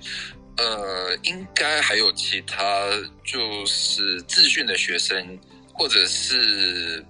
[0.58, 2.90] 呃，应该还有其他
[3.24, 5.40] 就是自训的学生，
[5.74, 7.06] 或者是。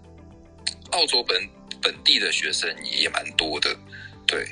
[0.91, 1.49] 澳洲本
[1.81, 3.75] 本地的学生也蛮多的，
[4.25, 4.45] 对。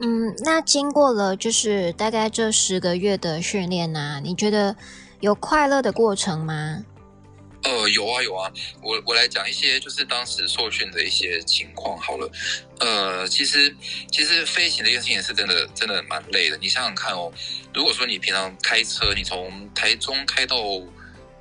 [0.00, 4.74] 嗯，那经过了就是大概这十个月的训练呢，你觉得
[5.20, 6.84] 有快乐的过程吗？
[7.62, 8.50] 呃，有啊有啊，
[8.82, 12.28] 我我来讲一些就是当时受训的一些情况好了。
[12.80, 13.72] 呃，其实
[14.10, 16.58] 其实飞行的一件事情是真的真的蛮累的。
[16.58, 17.32] 你想想看哦，
[17.72, 20.56] 如果说你平常开车，你从台中开到。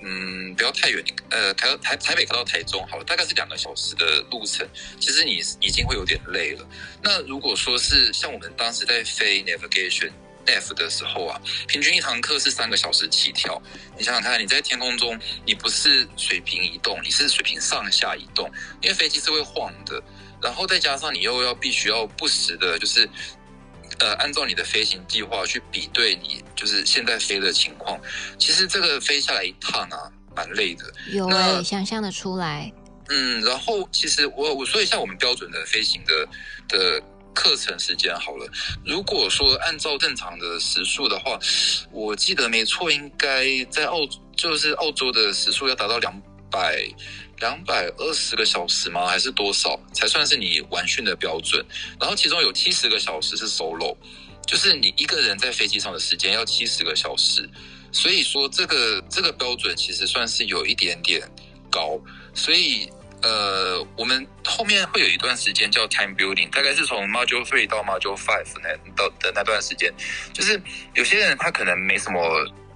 [0.04, 4.68] 嗯，不要太远，呃，台台台北开到台中好了，大概是两个小时的路程。
[5.00, 6.68] 其实你已经会有点累了。
[7.04, 10.12] 那如果说是像我们当时在飞 navigation
[10.46, 13.62] nav 的时候啊，平均一堂课是三个小时起跳。
[13.96, 20.02] 你想想看，你在天空中，你不是水平移动，你是水平上下移动，因为飞机是会晃的。
[20.42, 23.08] 然后再加上你又要必须要不时的，就是。
[24.00, 28.00] 呃，按照你的飞行计划去比对你就是现在飞的情况，
[28.38, 30.86] 其实这个飞下来一趟啊，蛮累的。
[31.12, 32.72] 有哎、欸，想象的出来。
[33.10, 36.28] 嗯，然后其实我我说一下我们标准的飞行的
[36.68, 38.50] 的课程时间好了。
[38.86, 41.38] 如果说按照正常的时速的话，
[41.92, 44.00] 我记得没错，应该在澳
[44.36, 46.86] 就是澳洲的时速要达到两百。
[47.42, 49.08] 两百二十个小时吗？
[49.08, 51.66] 还是多少才算是你完训的标准？
[52.00, 53.98] 然后其中有七十个小时是 solo，
[54.46, 57.50] 就是你一个人在飞机上的时间要七十个小时。
[57.92, 61.28] 所以说这个这个标准其实算是有一点点
[61.70, 62.00] 高。
[62.34, 62.88] 所以
[63.24, 69.92] 呃，我们后面会有一段时间叫 time building，大概是从 module three 到 module five 那到的那段时间，
[70.32, 70.62] 就是
[70.94, 72.22] 有些人他可能没什么。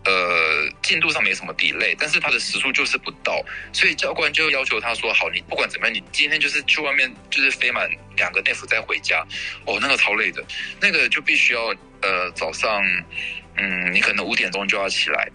[0.05, 9.25] 呃，进度上没什么 delay，但是他的时速就是不到，所以教官就要求他说：“好，你不管怎么样，你今天就是去外面就是飞满两个 nav 再回家。”
[9.65, 10.45] 哦，那个超累的，
[10.79, 12.83] 那个就必须要呃早上，
[13.57, 15.27] 嗯，你可能五点钟就要起来，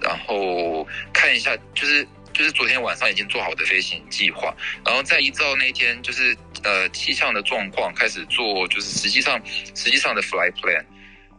[0.00, 4.52] 然后看一下就是就是昨天晚上已经做好的飞行计划，
[4.84, 10.84] 然后再依照那天就是呃气象的状况开始做，就是实际上实际上的 fly plan。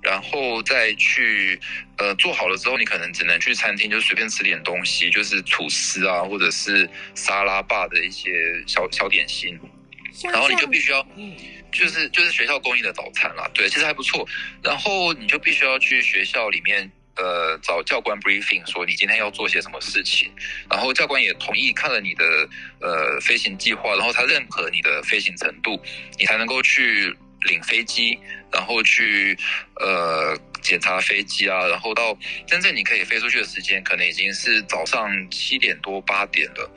[0.02, 1.60] 然后再去，
[1.98, 8.32] 呃，做好了之后，你可能只能去餐厅，就随便吃点东西，就是吐司啊，或者是沙拉吧的一些
[8.66, 9.60] 小小点心。
[10.32, 11.06] 然后你就必须要，
[11.72, 14.28] 就是就是学校供应的早餐啦，对，其实还不错。
[14.64, 20.32] 然后你就必须要去学校里面，呃，找教官 briefing，说你今天要做些什么事情。
[20.70, 25.80] 然后教官也同意看了你的呃飞行计划，然后他认可你的飞行程度，
[26.18, 27.16] 你才能够去。
[27.44, 28.18] 领飞机，
[28.52, 29.38] 然后去
[29.76, 36.72] 呃检查飞机啊，然后到真正你可以飞出去的时间，可能已经是早上七点多八点了，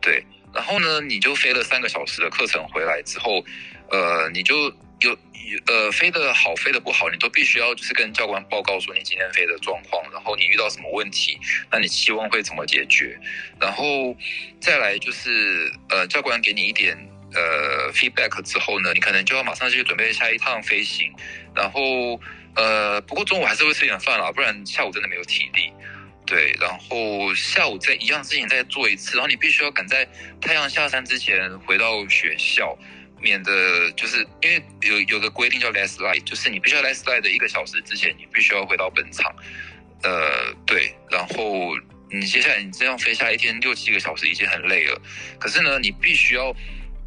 [0.00, 0.24] 对。
[0.54, 3.44] 然后呢，你就飞了三个小时的课程回来之后，
[3.90, 5.18] 呃，你就有
[5.66, 11.36] 呃飞得好，飞得不好，你都必须要就是跟教官报告说你今天飞的状况，然后你遇到什么问题，
[11.72, 13.18] 那你期望会怎么解决？
[13.60, 14.16] 然后
[14.60, 16.96] 再来就是呃教官给你一点
[17.34, 21.12] 呃 feedback 之后呢，你可能就要马上去准备下一趟飞行，
[21.54, 22.20] 然后
[22.56, 25.72] 呃不过中午还是会吃点饭啦，不然下午真的没有体力。
[26.26, 30.08] 对，然后下午再一样事情再做一次，然后你必须要赶在
[30.40, 32.74] 太阳下山之前回到学校，
[33.20, 39.30] 免得就是因为有有个规定叫 last light，就是你必须要 last light 的一个小时之前，你必须要回到本场。
[40.02, 41.76] 呃，对，然后
[42.10, 44.98] 你接下来你这样飞下一天六七个小时已经很累了，
[45.38, 46.56] 可是呢，你必须要。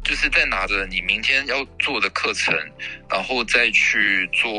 [0.04, 2.54] 就是在拿着你明天要做的课程，
[3.10, 4.50] 然后再去做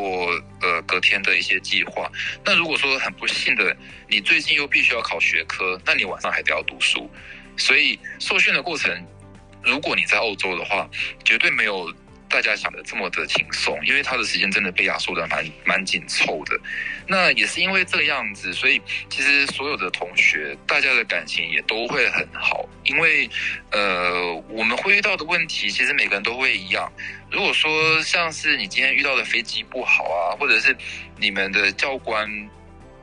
[0.60, 2.10] 呃隔天的一些计划。
[2.44, 3.76] 那如果说很不幸的，
[4.08, 7.10] 你最近又必须要考学科，那你晚上还得要读书。
[7.56, 9.06] 所以受训的过程，
[9.62, 10.88] 如果你在澳洲的话，
[11.24, 11.92] 绝对没有。
[12.32, 16.56] 大家想的这么的轻松，因为他的时间真的被压缩的蛮蛮紧凑的。
[17.08, 22.59] 那也是因为这个样子，所以其实所有的同学，大家的感情也都会很好。
[22.90, 23.30] 因为
[23.70, 26.92] 呃，我们会遇到的问题，其实每个人都会一样。
[27.30, 30.76] 如果说像是你今天遇到的飞机不好啊，或者是
[31.16, 32.28] 你们的教官，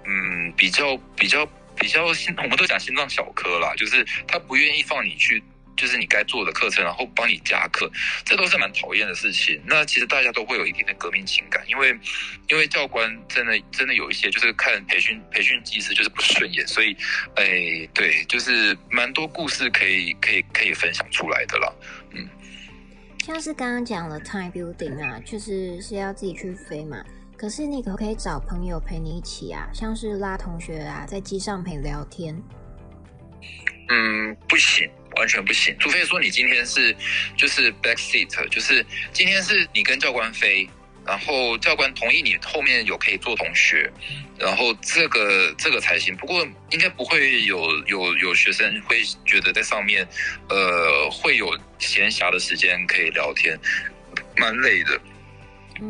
[0.05, 5.41] 嗯，比较比较比较心，我们都讲心脏小科啦，就是他不愿意放你去。
[5.77, 7.89] 就是你该做的课程，然后帮你加课，
[8.25, 9.61] 这都是蛮讨厌的事情。
[9.65, 11.97] 那其实大家都会有一定的革命情感，因为
[12.49, 16.97] 因为教官真的真的有一些就是看培训培训技师就是不顺眼，所以
[17.35, 21.71] 哎对，就是蛮多故事可以可以可以分享出来的啦。
[22.11, 22.27] 嗯，
[23.23, 27.03] 像是刚刚讲了 time building 啊，就是是要自己去飞嘛。
[27.37, 29.69] 可是你可不可以找朋友陪你一起啊？
[29.71, 32.35] 像是拉同学啊，在机上陪聊天。
[33.89, 34.89] 嗯，不行。
[35.15, 36.95] 完全不行，除非说你今天是
[37.35, 40.69] 就是 back seat，就是今天是你跟教官飞，
[41.03, 43.91] 然后教官同意你后面有可以坐同学，
[44.37, 46.15] 然后这个这个才行。
[46.17, 50.07] 不过应该不会有有有学生会觉得在上面，
[50.49, 53.59] 呃，会有闲暇的时间可以聊天，
[54.35, 55.01] 蛮累的。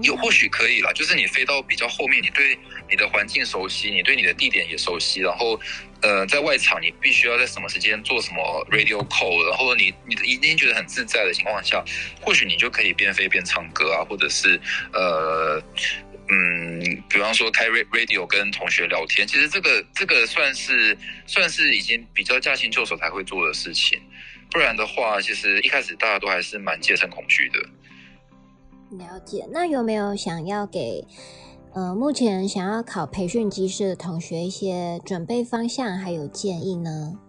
[0.02, 2.58] 有或许可以啦，就是你飞到比较后面，你对
[2.89, 5.60] 你的环境熟悉，你对你的地点也熟悉，然后，
[6.02, 11.84] 呃，在外场你必须要在什么时间做什么 radio call，然后你你已经觉得很自在的情况下，
[12.21, 14.60] 或许你就可以边飞边唱歌啊，或者是
[14.93, 15.62] 呃，
[16.30, 24.02] 嗯，比方说开 radio 跟同学聊天，其实这个这个算是算是已经比较驾轻就熟才会做的事情，
[24.52, 27.60] 不然的话，其实一开始大家都还是蛮戒慎恐惧的。
[28.91, 31.04] 了解，那有没有想要给
[31.73, 37.19] 呃目前想要考培训机师的同学一些准备方向还有建议呢？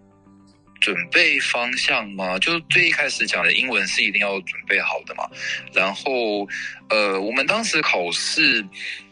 [0.80, 2.38] 准备方向吗？
[2.38, 5.28] 就最一开始讲的英文是一定要准备好的嘛。
[5.72, 6.46] 然后
[6.88, 8.64] 呃，我们当时考试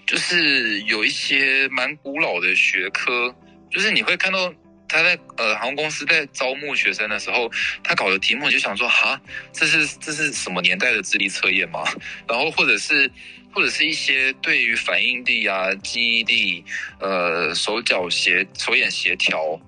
[0.06, 3.34] 就是有一些蛮古老的学科，
[3.70, 4.52] 就是你会看到。
[4.88, 7.50] 他在呃航空公司在招募学生的时候，
[7.82, 9.20] 他搞的题目就想说哈，
[9.52, 11.82] 这是这是什么年代的智力测验吗？
[12.28, 13.10] 然后或者是
[13.52, 16.64] 或者是一些对于反应力啊、记忆力、
[17.00, 19.60] 呃手脚协手眼协调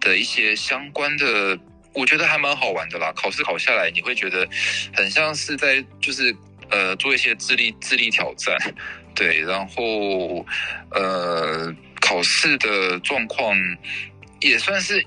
[0.00, 1.58] 的一些相关的，
[1.92, 3.12] 我觉得还蛮好玩的啦。
[3.14, 4.48] 考试考下来，你会觉得
[4.94, 6.34] 很像是在就是
[6.70, 8.56] 呃做一些智力智力挑战，
[9.14, 10.44] 对，然后
[10.90, 13.56] 呃考试的状况。
[14.48, 15.04] 也算是，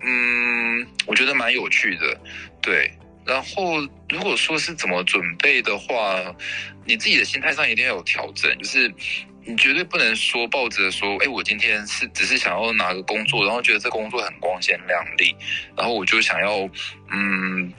[0.00, 2.20] 嗯，我觉得蛮有趣的，
[2.62, 2.90] 对。
[3.24, 6.22] 然后如果说是怎么准备的话，
[6.84, 8.88] 你自己的心态上一定要有调整，就是
[9.44, 15.34] 你绝对不能说抱着说，哎，我今天是只是想要拿个工作，然后觉得这工作很光鲜亮丽，
[15.76, 16.68] 然后我就想要，
[17.10, 17.72] 嗯，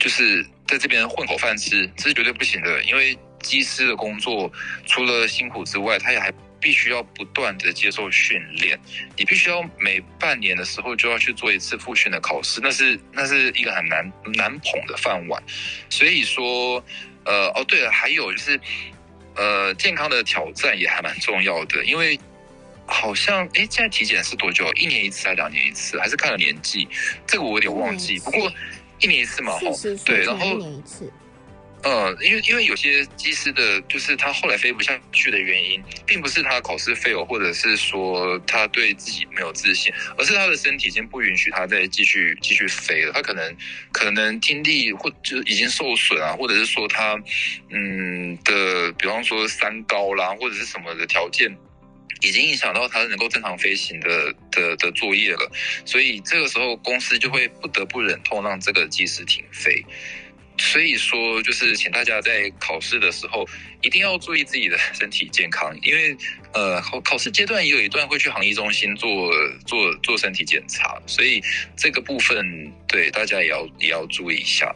[0.00, 2.82] 就是在这边混口饭吃，这是绝对不行的。
[2.82, 4.50] 因为机师的工作
[4.86, 6.32] 除了辛苦之外，他也还。
[6.62, 8.78] 必须要不断的接受训练，
[9.16, 15.42] 你必须要每半年的时候就要去做一次复训的考试，那是那是一个很难难捧的饭碗。
[15.90, 16.82] 所以说，
[17.24, 18.60] 呃，哦，对了，还有就是，
[19.34, 22.16] 呃，健康的挑战也还蛮重要的，因为
[22.86, 24.72] 好像，哎，现在体检是多久？
[24.74, 25.98] 一年一次还是两年一次？
[25.98, 26.86] 还是看了年纪？
[27.26, 28.20] 这个我有点忘记。
[28.20, 28.48] 不过
[29.00, 29.60] 一年一次嘛，哈，
[30.04, 30.56] 对，然后。
[31.84, 43.12] 嗯，因为因为有些机师的，就是他后来飞不下去的原因，并不是他考试 fail，或者是说他对自己没有自信，而是他的身体已经不允许他再继续继续飞了。
[43.12, 43.56] 他可能
[43.90, 47.20] 可能听力或就已经受损啊，或者是说他
[47.70, 51.52] 嗯的，比方说三高啦，或者是什么的条件，
[52.20, 55.50] 已经影响到他能够正常飞行的的的作业了。
[55.84, 59.84] 所以这个时候公司就会不得不忍痛让这个机师停飞。
[60.64, 63.44] 所以说，就是请大家在考试的时候
[63.82, 66.16] 一定要注意自己的身体健康，因为
[66.54, 69.10] 呃，考考试阶段也有一段会去航医中心做
[69.66, 71.42] 做做身体检查，所以
[71.76, 74.74] 这个部分对大家也要也要注意一下。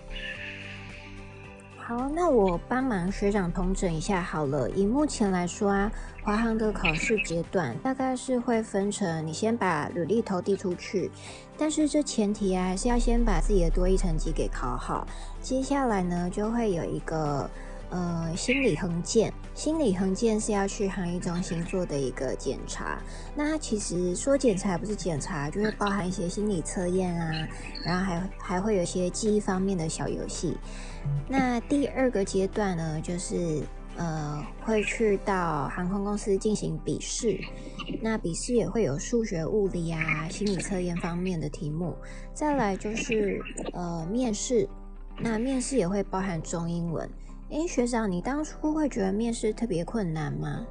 [1.78, 4.68] 好，那我帮忙学长统整一下好了。
[4.70, 11.08] 以目前来说啊，华航的考试阶段大概是会分成，你先把履历投递出去，
[11.58, 15.06] 但是这前提啊，还是要先把自己的多益成绩给考好。
[15.40, 17.48] 接下来呢，就会有一个
[17.90, 23.00] 呃心理衡鉴，心理衡鉴是要去航医中心做的一个检查。
[23.34, 27.48] 那它其实说检查不是检查，就会包含一些心理测验啊，
[27.84, 30.56] 然后还还会有一些记忆方面的小游戏。
[31.28, 33.62] 那第二个阶段呢，就是
[33.96, 37.38] 呃会去到航空公司进行笔试，
[38.02, 41.96] 那笔试也会有数学、物理啊、心理测验方面的题目。
[42.34, 43.40] 再来就是
[43.72, 44.68] 呃面试，
[45.18, 47.08] 那面试也会包含中英文。
[47.50, 50.66] 诶，学长，你当初会觉得面试特别困难吗？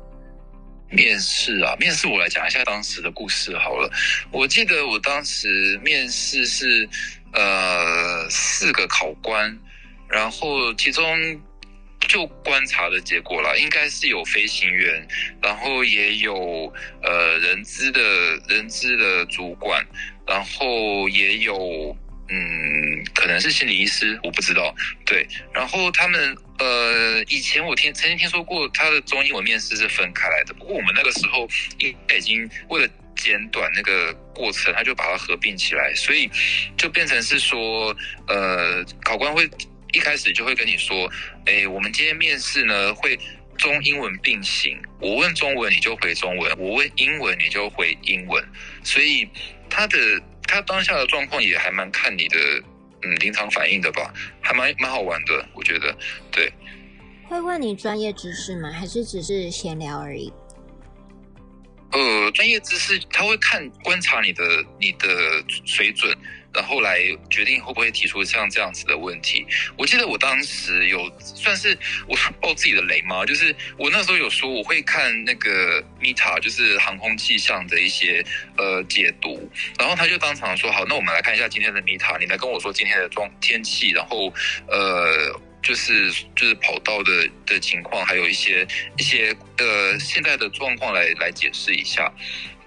[0.90, 3.90] 面试啊，面试我来讲一下当时的故事好了。
[4.32, 6.88] 我记得我当时面试是
[7.34, 9.58] 呃四个考官。
[10.08, 11.04] 然后其中
[12.08, 15.08] 就观察的结果啦，应该是有飞行员，
[15.42, 18.02] 然后也有呃人资的
[18.48, 19.86] 人资的主管，
[20.28, 21.96] 然后也有
[22.30, 24.74] 嗯可能是心理医师，我不知道。
[25.06, 31.48] 对，然后他们呃以前我听曾经听说过他的中英文面试是分开来的，不过我们那个时候
[31.80, 36.30] 应该已经为了简短那个过程，他就把它合并起来，所以
[36.78, 37.96] 就变成是说
[38.28, 39.50] 呃考官会。
[39.96, 41.10] 一开始就会跟你说，
[41.46, 43.18] 诶，我们今天面试呢会
[43.58, 48.44] 中英文并行，我问中文你就回中文，我问英文你就回英文，
[48.84, 49.26] 所以
[49.70, 49.98] 他的
[50.46, 52.38] 他当下的状况也还蛮看你的
[53.04, 55.98] 嗯临场反应的吧，还蛮蛮好玩的，我觉得，
[56.30, 56.52] 对。
[57.30, 58.70] 会问你专业知识吗？
[58.70, 60.32] 还是只是闲聊而已？
[61.94, 64.44] 呃，专业知识他会看观察你的
[64.78, 65.08] 你的
[65.66, 66.14] 水准。
[66.56, 67.00] 然后来
[67.30, 69.46] 决定会不会提出像这样子的问题。
[69.78, 71.78] 我记得我当时有算是
[72.08, 73.26] 我 爆自己的雷吗？
[73.26, 78.26] 就是我那时候有说我会看那个 META，就是航空气象的一些
[78.58, 79.52] 呃解读。
[79.78, 84.34] 然后他就当场说：“好，那我们来看一下今天的 META，你来跟我说今天的状天气，然后
[84.68, 88.66] 呃就是就是跑道的的情况，还有一些
[88.98, 92.12] 一些呃现在的状况来来解释一下。”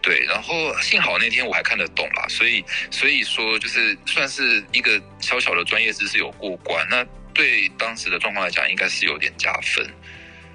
[0.09, 7.05] 对，然后幸好那天我还看得懂啦，所以所以说就是算是一个小小的专业知识有过关，那
[7.35, 9.87] 对当时的状况来讲，应该是有点加分。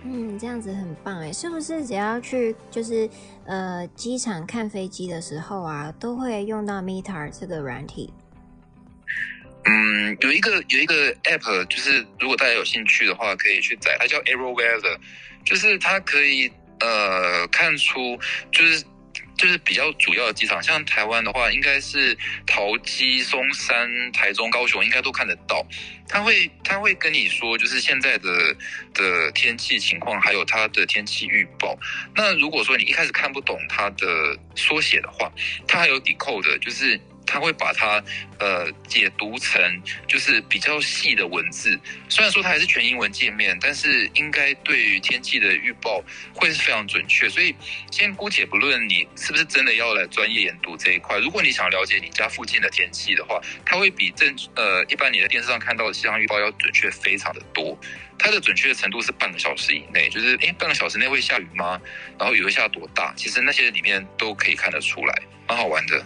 [0.05, 3.07] 嗯，这样子很棒哎，是不是只要去就是
[3.45, 8.11] 呃机场看飞机的时候啊，都会用到 Meter 这个软体？
[9.65, 14.97] 嗯，有一个有一个 app，就是如果大家有兴趣的话，可以去载，它叫 AeroWeather，
[15.45, 18.17] 就是它可以呃看出
[18.51, 18.83] 就是。
[19.37, 25.65] 就是比较主要的机场，像台湾的话，应该是桃机、松山、台中、高雄，应该都看得到。
[26.07, 28.55] 他会他会跟你说，就是现在的
[28.93, 31.77] 的天气情况，还有它的天气预报。
[32.15, 35.31] 那如果说你一开始看不懂它的缩写的话，
[35.67, 36.99] 它还有抵扣的就是。
[37.25, 38.03] 他会把它
[38.39, 46.03] 呃解读成就是比较细的文字，虽然说它还是全英文界面，但是应该对于天气的预报
[46.33, 47.29] 会是非常准确。
[47.29, 47.55] 所以
[47.91, 57.77] 先姑且不论你是不是真的要来专业研读这一块，如果你想了解你家附近的天气的话，它会比正呃一般你在电视上看到的气象预报要准确非常的多。
[58.19, 61.81] 它的准确的程度是半个小时以内，就是诶半个小时内会下雨吗？
[62.17, 63.11] 然后雨会下多大？
[63.17, 66.05] 其实那些里面都可以看得出来，蛮好玩的。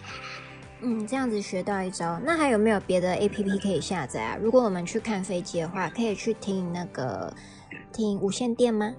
[0.82, 2.20] 嗯，这样子学到一招。
[2.24, 4.38] 那还有没有别的 APP 可以下载啊？
[4.40, 7.34] 如果我们去看飞机的话，可以去听那个
[7.92, 8.94] 听无线电吗？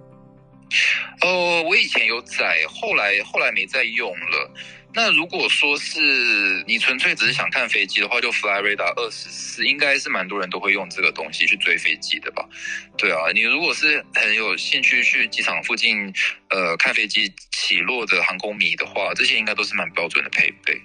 [1.20, 4.50] 呃，我以前有载，后来后来没再用了。
[4.94, 12.44] 那如果说是你纯粹只是想看飞机的话，就 Flyradar 二十四，应该是蛮多人都会用这个东西去追飞机的吧？
[12.96, 16.12] 对啊，你如果是很有兴趣去机场附近
[16.48, 20.80] 呃看飞机起落的航空迷的话，这些应该都是蛮标准的配备。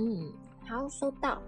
[0.00, 0.32] 嗯，
[0.66, 1.40] 好，收到。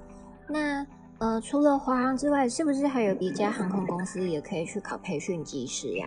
[0.47, 0.87] 那
[1.19, 6.07] 呃，除了华航之外，是不是还有一家航空公司也可以去考培训机师呀？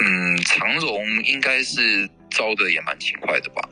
[0.00, 3.62] 嗯，长荣应该是招的也蛮勤快的吧。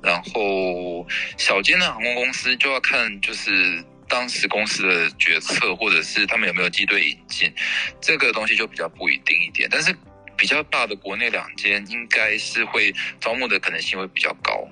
[0.00, 1.04] 然后
[1.36, 7.52] 小间的航空公司就要看就是当时公司的决策，或者是他们有没有机队引进，
[8.00, 9.68] 这个东西就比较不一定一点。
[9.68, 9.92] 但是
[10.36, 14.68] 比较大的国内两间应该是会招募的可能性会比较高。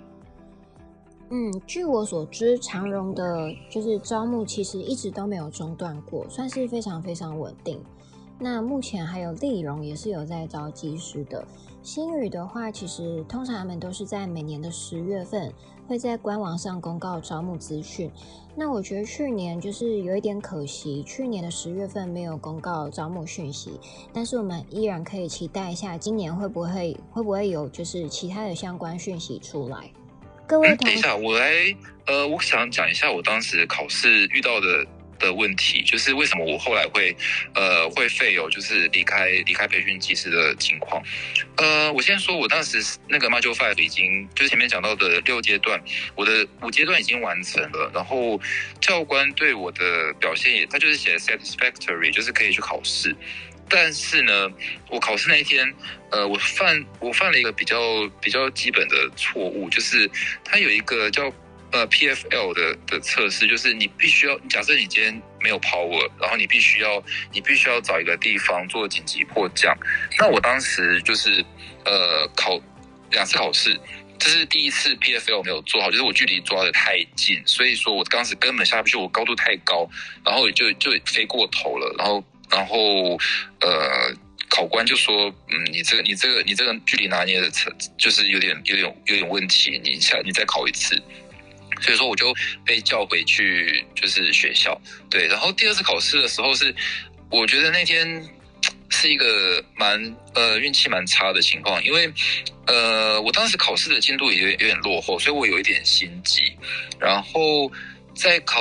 [1.35, 7.81] 嗯，据我所知，长荣的就是招募其实一直都没有中断过，算是非常非常稳定。
[8.39, 11.43] 那目前还有丽荣也是有在招机师的。
[11.83, 15.51] 新宇的话，其实通常他们都是在每年的十月份
[15.89, 18.11] 会在官网上公告招募资讯。
[18.55, 23.81] 那我觉得去年就是有一点可惜，去年的十月份没有公告招募讯息。
[24.13, 29.91] 但是我们依然可以期待一下，今年会不会会不会有就是其他的相关讯息出来。
[30.53, 31.75] 各位同学，等一下，我来，
[32.05, 34.87] 呃，我想讲一下我当时考试遇到的
[35.19, 37.17] 的问题，就是为什么我后来会，
[37.55, 41.03] 呃，会废哦就是离开离开培训机师的情况。
[41.57, 45.83] 呃，我先说，我当时那个 Module Five 已经就是前面讲到的六阶段，
[46.15, 48.39] 我的五阶段已经完成了，然后
[48.79, 53.17] 教官对我的表现也，他就是写 satisfactory，就是可以去考试。
[53.75, 54.51] 但是呢，
[54.91, 55.75] 我考试那一天，
[56.11, 60.09] 呃，我犯我犯了一个比较比较基本的错误，就是
[60.45, 61.33] 它有一个叫
[61.73, 67.03] 呃 PFL 的的测试，就是你必须要假设你今天没有 power，然后你必须要
[67.33, 69.75] 你必须要找一个地方做紧急迫降。
[70.19, 71.43] 那我当时就是
[71.87, 72.61] 呃考
[73.11, 73.81] 两次考试，
[74.19, 79.89] 这是第一次 PFL 没有做好，就是我距离抓的太近，所以说我当时根本下不去，我高度太高，
[80.23, 82.23] 然后就就飞过头了，然后。
[82.55, 83.17] 然后，
[83.61, 84.15] 呃，
[84.51, 87.51] 考官就说：“嗯，你这个、你这个、你这个距离拿捏的，
[87.97, 89.81] 就是有点、有点、有点问题。
[89.83, 90.95] 你下，你再考一次。”
[91.81, 92.35] 所以说，我就
[92.65, 94.79] 被叫回去，就是学校。
[95.09, 96.75] 对，然后第二次考试的时候是，
[97.31, 98.23] 我觉得那天
[98.91, 102.13] 是一个蛮呃运气蛮差的情况，因为
[102.67, 106.53] 呃，我当时考试的进度也有点有点落后，所以我有一点心急。
[107.01, 107.73] 然后
[108.15, 108.61] 在考。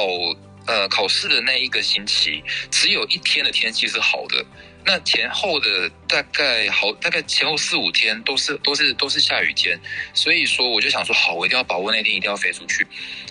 [0.66, 4.46] 呃，考试的那一个星期，只有一天的天气是好的，
[4.86, 9.80] 那前后的大概好，大概前后四五天都是都是都是下雨天，
[10.14, 12.86] 所以说我就想说，好，我一定要把握那天，一定要飞出去。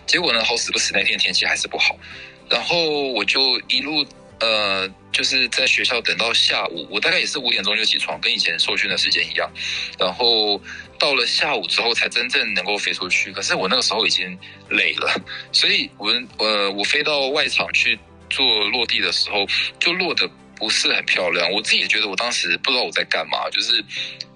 [0.06, 1.96] 结果呢，好死不死那天天气还是不好，
[2.48, 2.76] 然后
[3.12, 4.06] 我就一路。
[4.40, 9.50] 呃，就是在学校等到下午，我大概也是五点钟就起床，跟以前受训的时间一样。
[9.98, 10.58] 然后
[10.98, 13.30] 到了下午之后，才真正能够飞出去。
[13.32, 14.38] 可是我那个时候已经
[14.70, 15.22] 累了，
[15.52, 17.98] 所以我呃，我飞到外场去
[18.30, 19.46] 做落地的时候，
[19.78, 20.26] 就落得
[20.56, 21.52] 不是很漂亮。
[21.52, 23.84] 我自己也觉得，我当时不知道我在干嘛，就是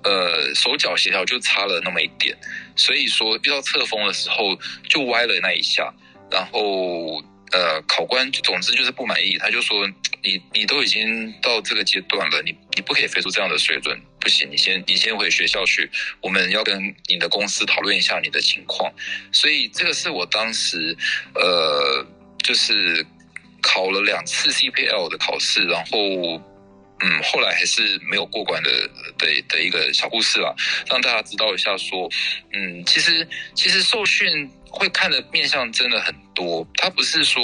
[0.03, 2.37] 呃，手脚协调就差了那么一点。
[2.77, 4.55] 所以说遇到侧风的时候
[4.87, 5.91] 就歪了那一下，
[6.31, 7.25] 然后。
[7.55, 9.87] 呃，考官就总之就是不满意，他就说
[10.25, 15.89] 你你都已经到这个阶段了，你你不可以飞出这样的水准，不行，你先你先回学校去，
[16.21, 18.93] 我们要跟你的公司讨论一下你的情况。
[19.31, 20.97] 所以这个是我当时
[21.37, 22.05] 呃，
[22.43, 23.07] 就是
[23.63, 25.97] 考了两次 CPL 的考试，然后
[27.05, 28.71] 嗯，后来还是没有过关的
[29.17, 30.53] 的的一个小故事啦，
[30.89, 32.11] 让大家知道一下说，
[32.53, 34.51] 嗯，其实其实受训。
[34.77, 37.43] 会看的面向真的很多，他不是说，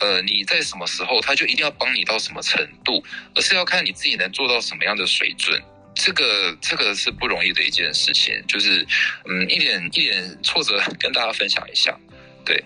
[0.00, 3.02] 呃，你在什么时候他就一定要帮你到什么程度，
[3.34, 5.62] 而是要看你自己能做到什么样的水准。
[5.94, 8.86] 这个这个是不容易的一件事情，就是，
[9.24, 11.98] 嗯，一点一点挫折跟大家分享一下。
[12.44, 12.62] 对，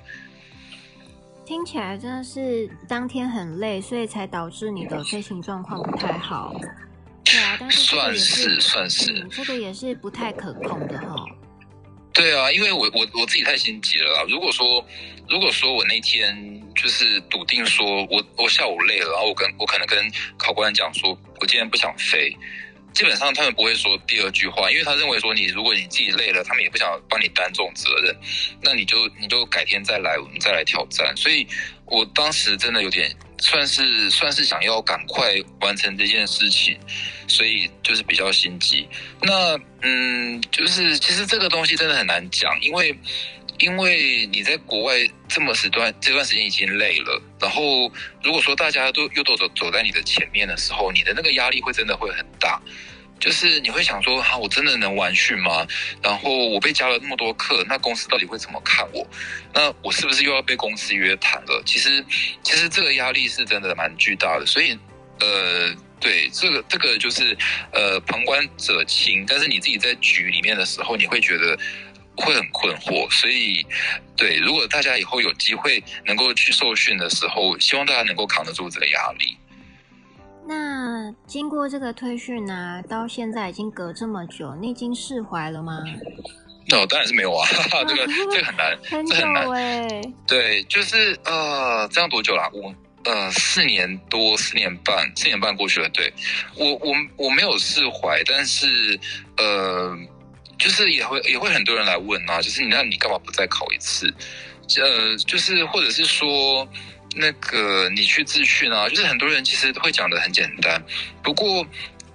[1.47, 6.61] 听起来真的是当天很累，所以才导致你的飞行状况不太好。
[7.23, 11.25] 对啊，但是算是算是，嗯，这个也是不太可控的哈。
[12.13, 14.25] 对啊，因为我我我自己太心急了啦。
[14.29, 14.85] 如果说
[15.29, 22.37] 如果说我那天就是笃定说我我下午累了，然后我跟我可能跟考官讲说，我今天不想飞，
[22.93, 28.17] 基本上他们不会说第二句话，因为他认为说你如果你自己累了，他们也不想帮你担这种责任，
[28.61, 31.17] 那你就你就改天再来，我们再来挑战。
[31.17, 31.47] 所以
[31.87, 36.79] 我当时真的有点算是算是想要赶快完成这件事情。
[37.29, 38.89] 所以就是比较心急，
[39.23, 42.93] 那嗯，就是其实这个东西真的很难讲，因为
[43.59, 44.95] 因为你在国外
[45.29, 47.89] 这么时段这段时间已经累了，然后
[48.25, 52.61] 如果说大家都又都走走在你的前面的时候，你的那个压力会真的会很大，
[53.21, 55.67] 就是你会想说，哈，我真的能完训吗？
[56.03, 59.07] 然后我被加了那么多课，那公司到底会怎么看我？
[59.53, 61.63] 那我是不是又要被公司约谈了？
[61.65, 62.05] 其实
[62.43, 64.77] 其实这个压力是真的蛮巨大的，所以
[65.21, 65.73] 呃。
[66.01, 67.37] 对，这个这个就是，
[67.75, 71.55] 呃，旁观者清，但是你自己在局里面的时候，你会觉得，
[72.17, 73.07] 会很困惑。
[73.11, 73.63] 所以，
[74.17, 79.37] 对，如果大家以后有机会能够去受训的时候，希望大家能够扛得住这个压力。
[80.51, 85.79] 那经过这个退训呢、啊，到现在已经隔这么久，你已经释怀了吗？
[86.67, 87.47] 那我、当然是没有啊，
[87.87, 90.03] 这个 这个很难，很这很难哎。
[90.27, 92.51] 对，就是呃，这样多久啦、啊？
[92.53, 92.75] 我
[93.05, 95.89] 呃四年多，四年半，四年半过去了。
[95.91, 96.13] 对，
[96.57, 98.99] 我我我没有释怀，但是
[99.37, 99.97] 呃，
[100.59, 104.13] 就是也会也会很多人来问啊，就是你那你干嘛不再考一次？
[104.83, 106.67] 呃，就是或者是说。
[107.15, 110.83] 那个你去自训啊，就是很多人其实会讲的很简单，
[111.23, 111.67] 不过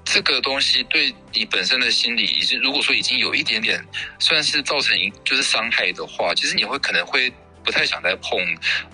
[0.03, 3.83] 这个东西对你本身的心理，已经如果说已经有一点点
[4.19, 7.31] 算是造成就是伤害的话，其实你会可能会
[7.63, 8.39] 不太想再碰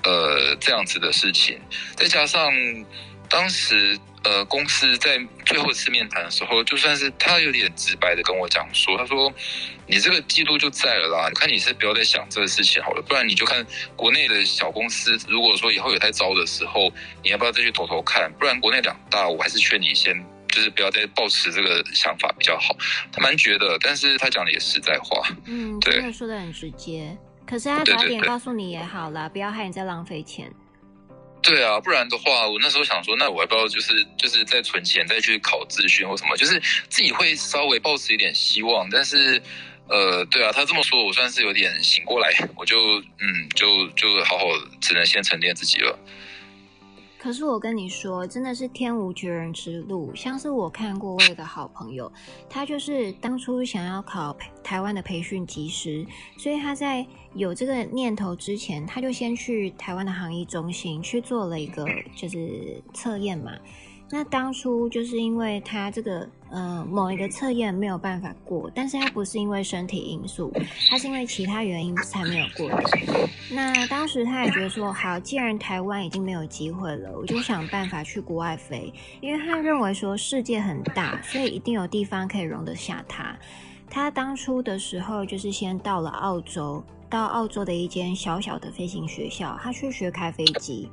[0.03, 1.59] 呃这样子的事情，
[1.95, 2.51] 再加上
[3.31, 3.97] 当时。
[4.23, 9.33] 呃，公司在最后一次面谈的时候，就算是他有点直白的跟我讲说，他说
[9.89, 13.65] ：“你这个记录就在了啦，你看你是不要再想这个事情好了，不然你就看
[13.95, 18.31] 国内的小公司，如果说以后有在招的时候，你要不要再去投投看？
[18.37, 20.13] 不然国内两大，我还是劝你先
[20.49, 22.77] 就是不要再抱持这个想法比较好。”
[23.11, 27.17] 他蛮觉得，但是他讲的也实在话，嗯，对，真的说的很直接。
[27.43, 30.53] 可是他早点告诉你也好啦，不要害你再浪费钱。
[31.41, 38.87] 对啊，不然的话，我那时候想说，那我要不要就是就是再存钱，再去考自训或什么，就是自己会稍微抱持一点希望。
[38.91, 39.41] 但是，
[39.87, 44.45] 呃，对啊，他这么说，我算是有点醒过来， 我就嗯，就就好好
[44.79, 45.97] 只能先沉淀自己了。
[47.17, 50.11] 可是我跟你说，真的是天无绝人之路。
[50.15, 52.11] 像是我看过我有个好朋友，
[52.49, 56.03] 他就是当初想要考台湾的培训技师，
[56.37, 63.51] 所以他在有这个念头之前，他就先去台湾的航医中心去做了一个 就是测验嘛。
[64.13, 70.51] 那当初就是因为他这个呃某一个测验没有办法过，但是他不是因为身体因素，
[70.89, 72.83] 他是因为其他原因才没有过的。
[73.49, 83.33] 那当时他也觉得说，好，既然台湾已经没有机会了，我就想办法去国外飞，因为他认为说世界很大，所以一定有地方可以容得下他。
[83.89, 90.89] 他当初的时候就是先到了澳洲，到澳洲的一间小小的飞行学校，他去学开飞机。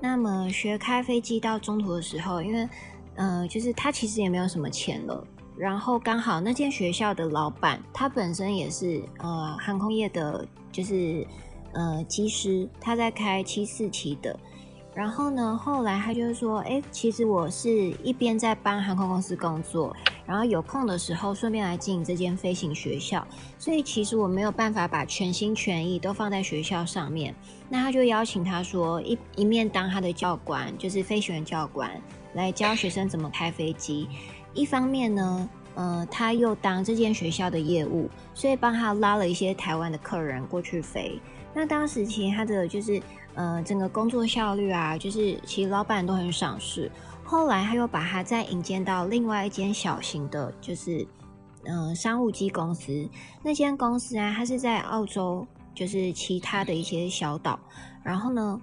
[0.00, 2.68] 那么学开飞机到中途的时候，因为，
[3.14, 5.24] 呃，就是他其实也没有什么钱了，
[5.56, 11.24] 然后刚好那间学校的老板他本身也是呃航空业的，就是
[11.74, 14.36] 呃机师，他在开七四七的。
[14.94, 17.70] 然后呢，后来他就是说，哎，其实我是
[18.02, 23.26] 一边在帮航空公司工作，然后有空的时候顺便来经营这间飞行学校，
[23.58, 27.34] 所以其实我没有办法把全心全意都放在学校上面。
[27.70, 31.90] 那他就邀请他说，一一面当他的教官，就是飞行员教官，
[32.34, 34.06] 来教学生怎么开飞机；
[34.52, 41.18] 一方面呢，呃，他又当这间学校的业务，所以帮他拉了一些台湾的客人过去飞。
[41.54, 43.00] 那当时其实他的就是。
[43.34, 46.90] 呃，整个工作效率啊，就是其实老板都很赏识。
[47.24, 51.06] 后来他又把他再引荐到另外一间小型的，就是
[51.64, 53.08] 嗯、商务机公司。
[53.42, 57.58] 那间公司啊，它是在澳洲，就是其他的一些小岛。
[58.02, 58.60] 然后呢，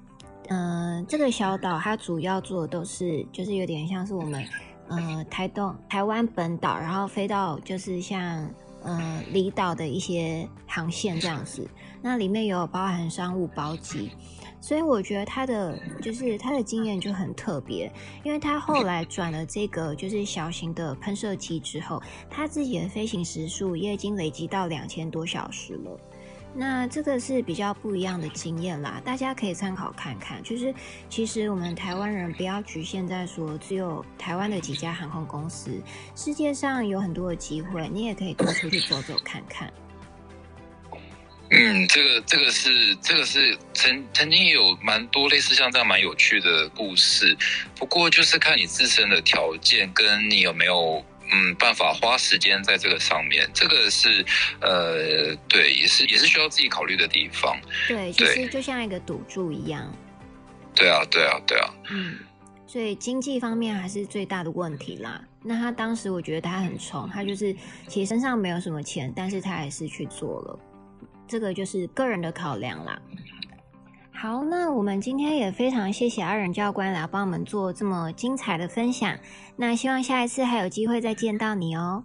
[0.50, 4.46] 嗯、呃，这个小岛它主要做的都是，就是有点像是我们
[4.90, 8.48] 呃台东、台湾本岛，然后飞到就是像
[8.84, 11.68] 呃离岛的一些航线这样子。
[12.02, 14.12] 那里面有包含商务包机。
[14.62, 17.92] 所以我觉得他的就是他的经验就很特别，
[18.24, 26.00] 因为他后来转了这个就是小型的喷射机之后，他自己的飞行时数也已经累积到两千多小时了。
[26.52, 30.42] 那这个是比较不一样的经验啦，大家可以参考看看。
[30.42, 30.74] 就是
[31.08, 35.80] 其实我们台湾人不要局限在说只有台湾的几家航空公司，
[36.16, 39.72] 世界上有很多的机会，你也可以多出去走走看看。
[41.52, 47.36] 嗯，这个这个是这个是曾曾经有蛮多类似像这样蛮有趣的故事，
[47.76, 54.24] 不过就是看你自身的条件跟你有没有嗯办法花时间在这个上面，这个是
[54.62, 57.60] 呃对，也是也是需要自己考虑的地方。
[57.88, 59.92] 对，其实就像一个赌注一样。
[60.76, 61.74] 对啊，对啊，对啊。
[61.90, 62.20] 嗯，
[62.68, 65.20] 所以经济方面还是最大的问题啦。
[65.42, 67.56] 那他当时我觉得他很冲，他就是
[67.88, 70.60] 其实身上没有什么钱，但是他还是去做了。
[71.30, 73.00] 这个就是个人的考量啦。
[74.12, 79.18] 好，那我们今天也非常谢谢阿仁教官来帮我们做这么精彩的分享。
[79.56, 82.04] 那希望下一次还有机会再见到你哦。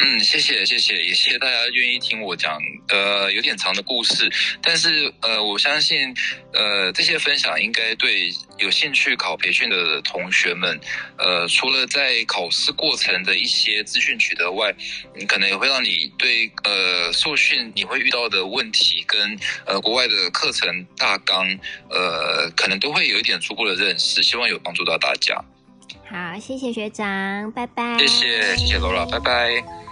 [0.00, 2.56] 嗯，谢谢谢谢，也谢谢大家愿意听我讲
[2.88, 4.30] 呃有点长的故事，
[4.62, 6.14] 但是呃我相信
[6.52, 10.78] 呃这些分享应该对有兴趣考培训的同学们，
[11.18, 14.72] 呃除了在考试过程的一些资讯取得外，
[15.16, 19.36] 你可能也会让你对呃受训你会遇到的问题跟
[19.66, 21.44] 呃国外的课程大纲
[21.90, 25.44] 呃可能都会有一点初步的认识，希望有帮助到大家。
[26.08, 27.98] 好，谢谢学长，拜拜。
[27.98, 29.87] 谢谢谢谢 Laura，拜拜。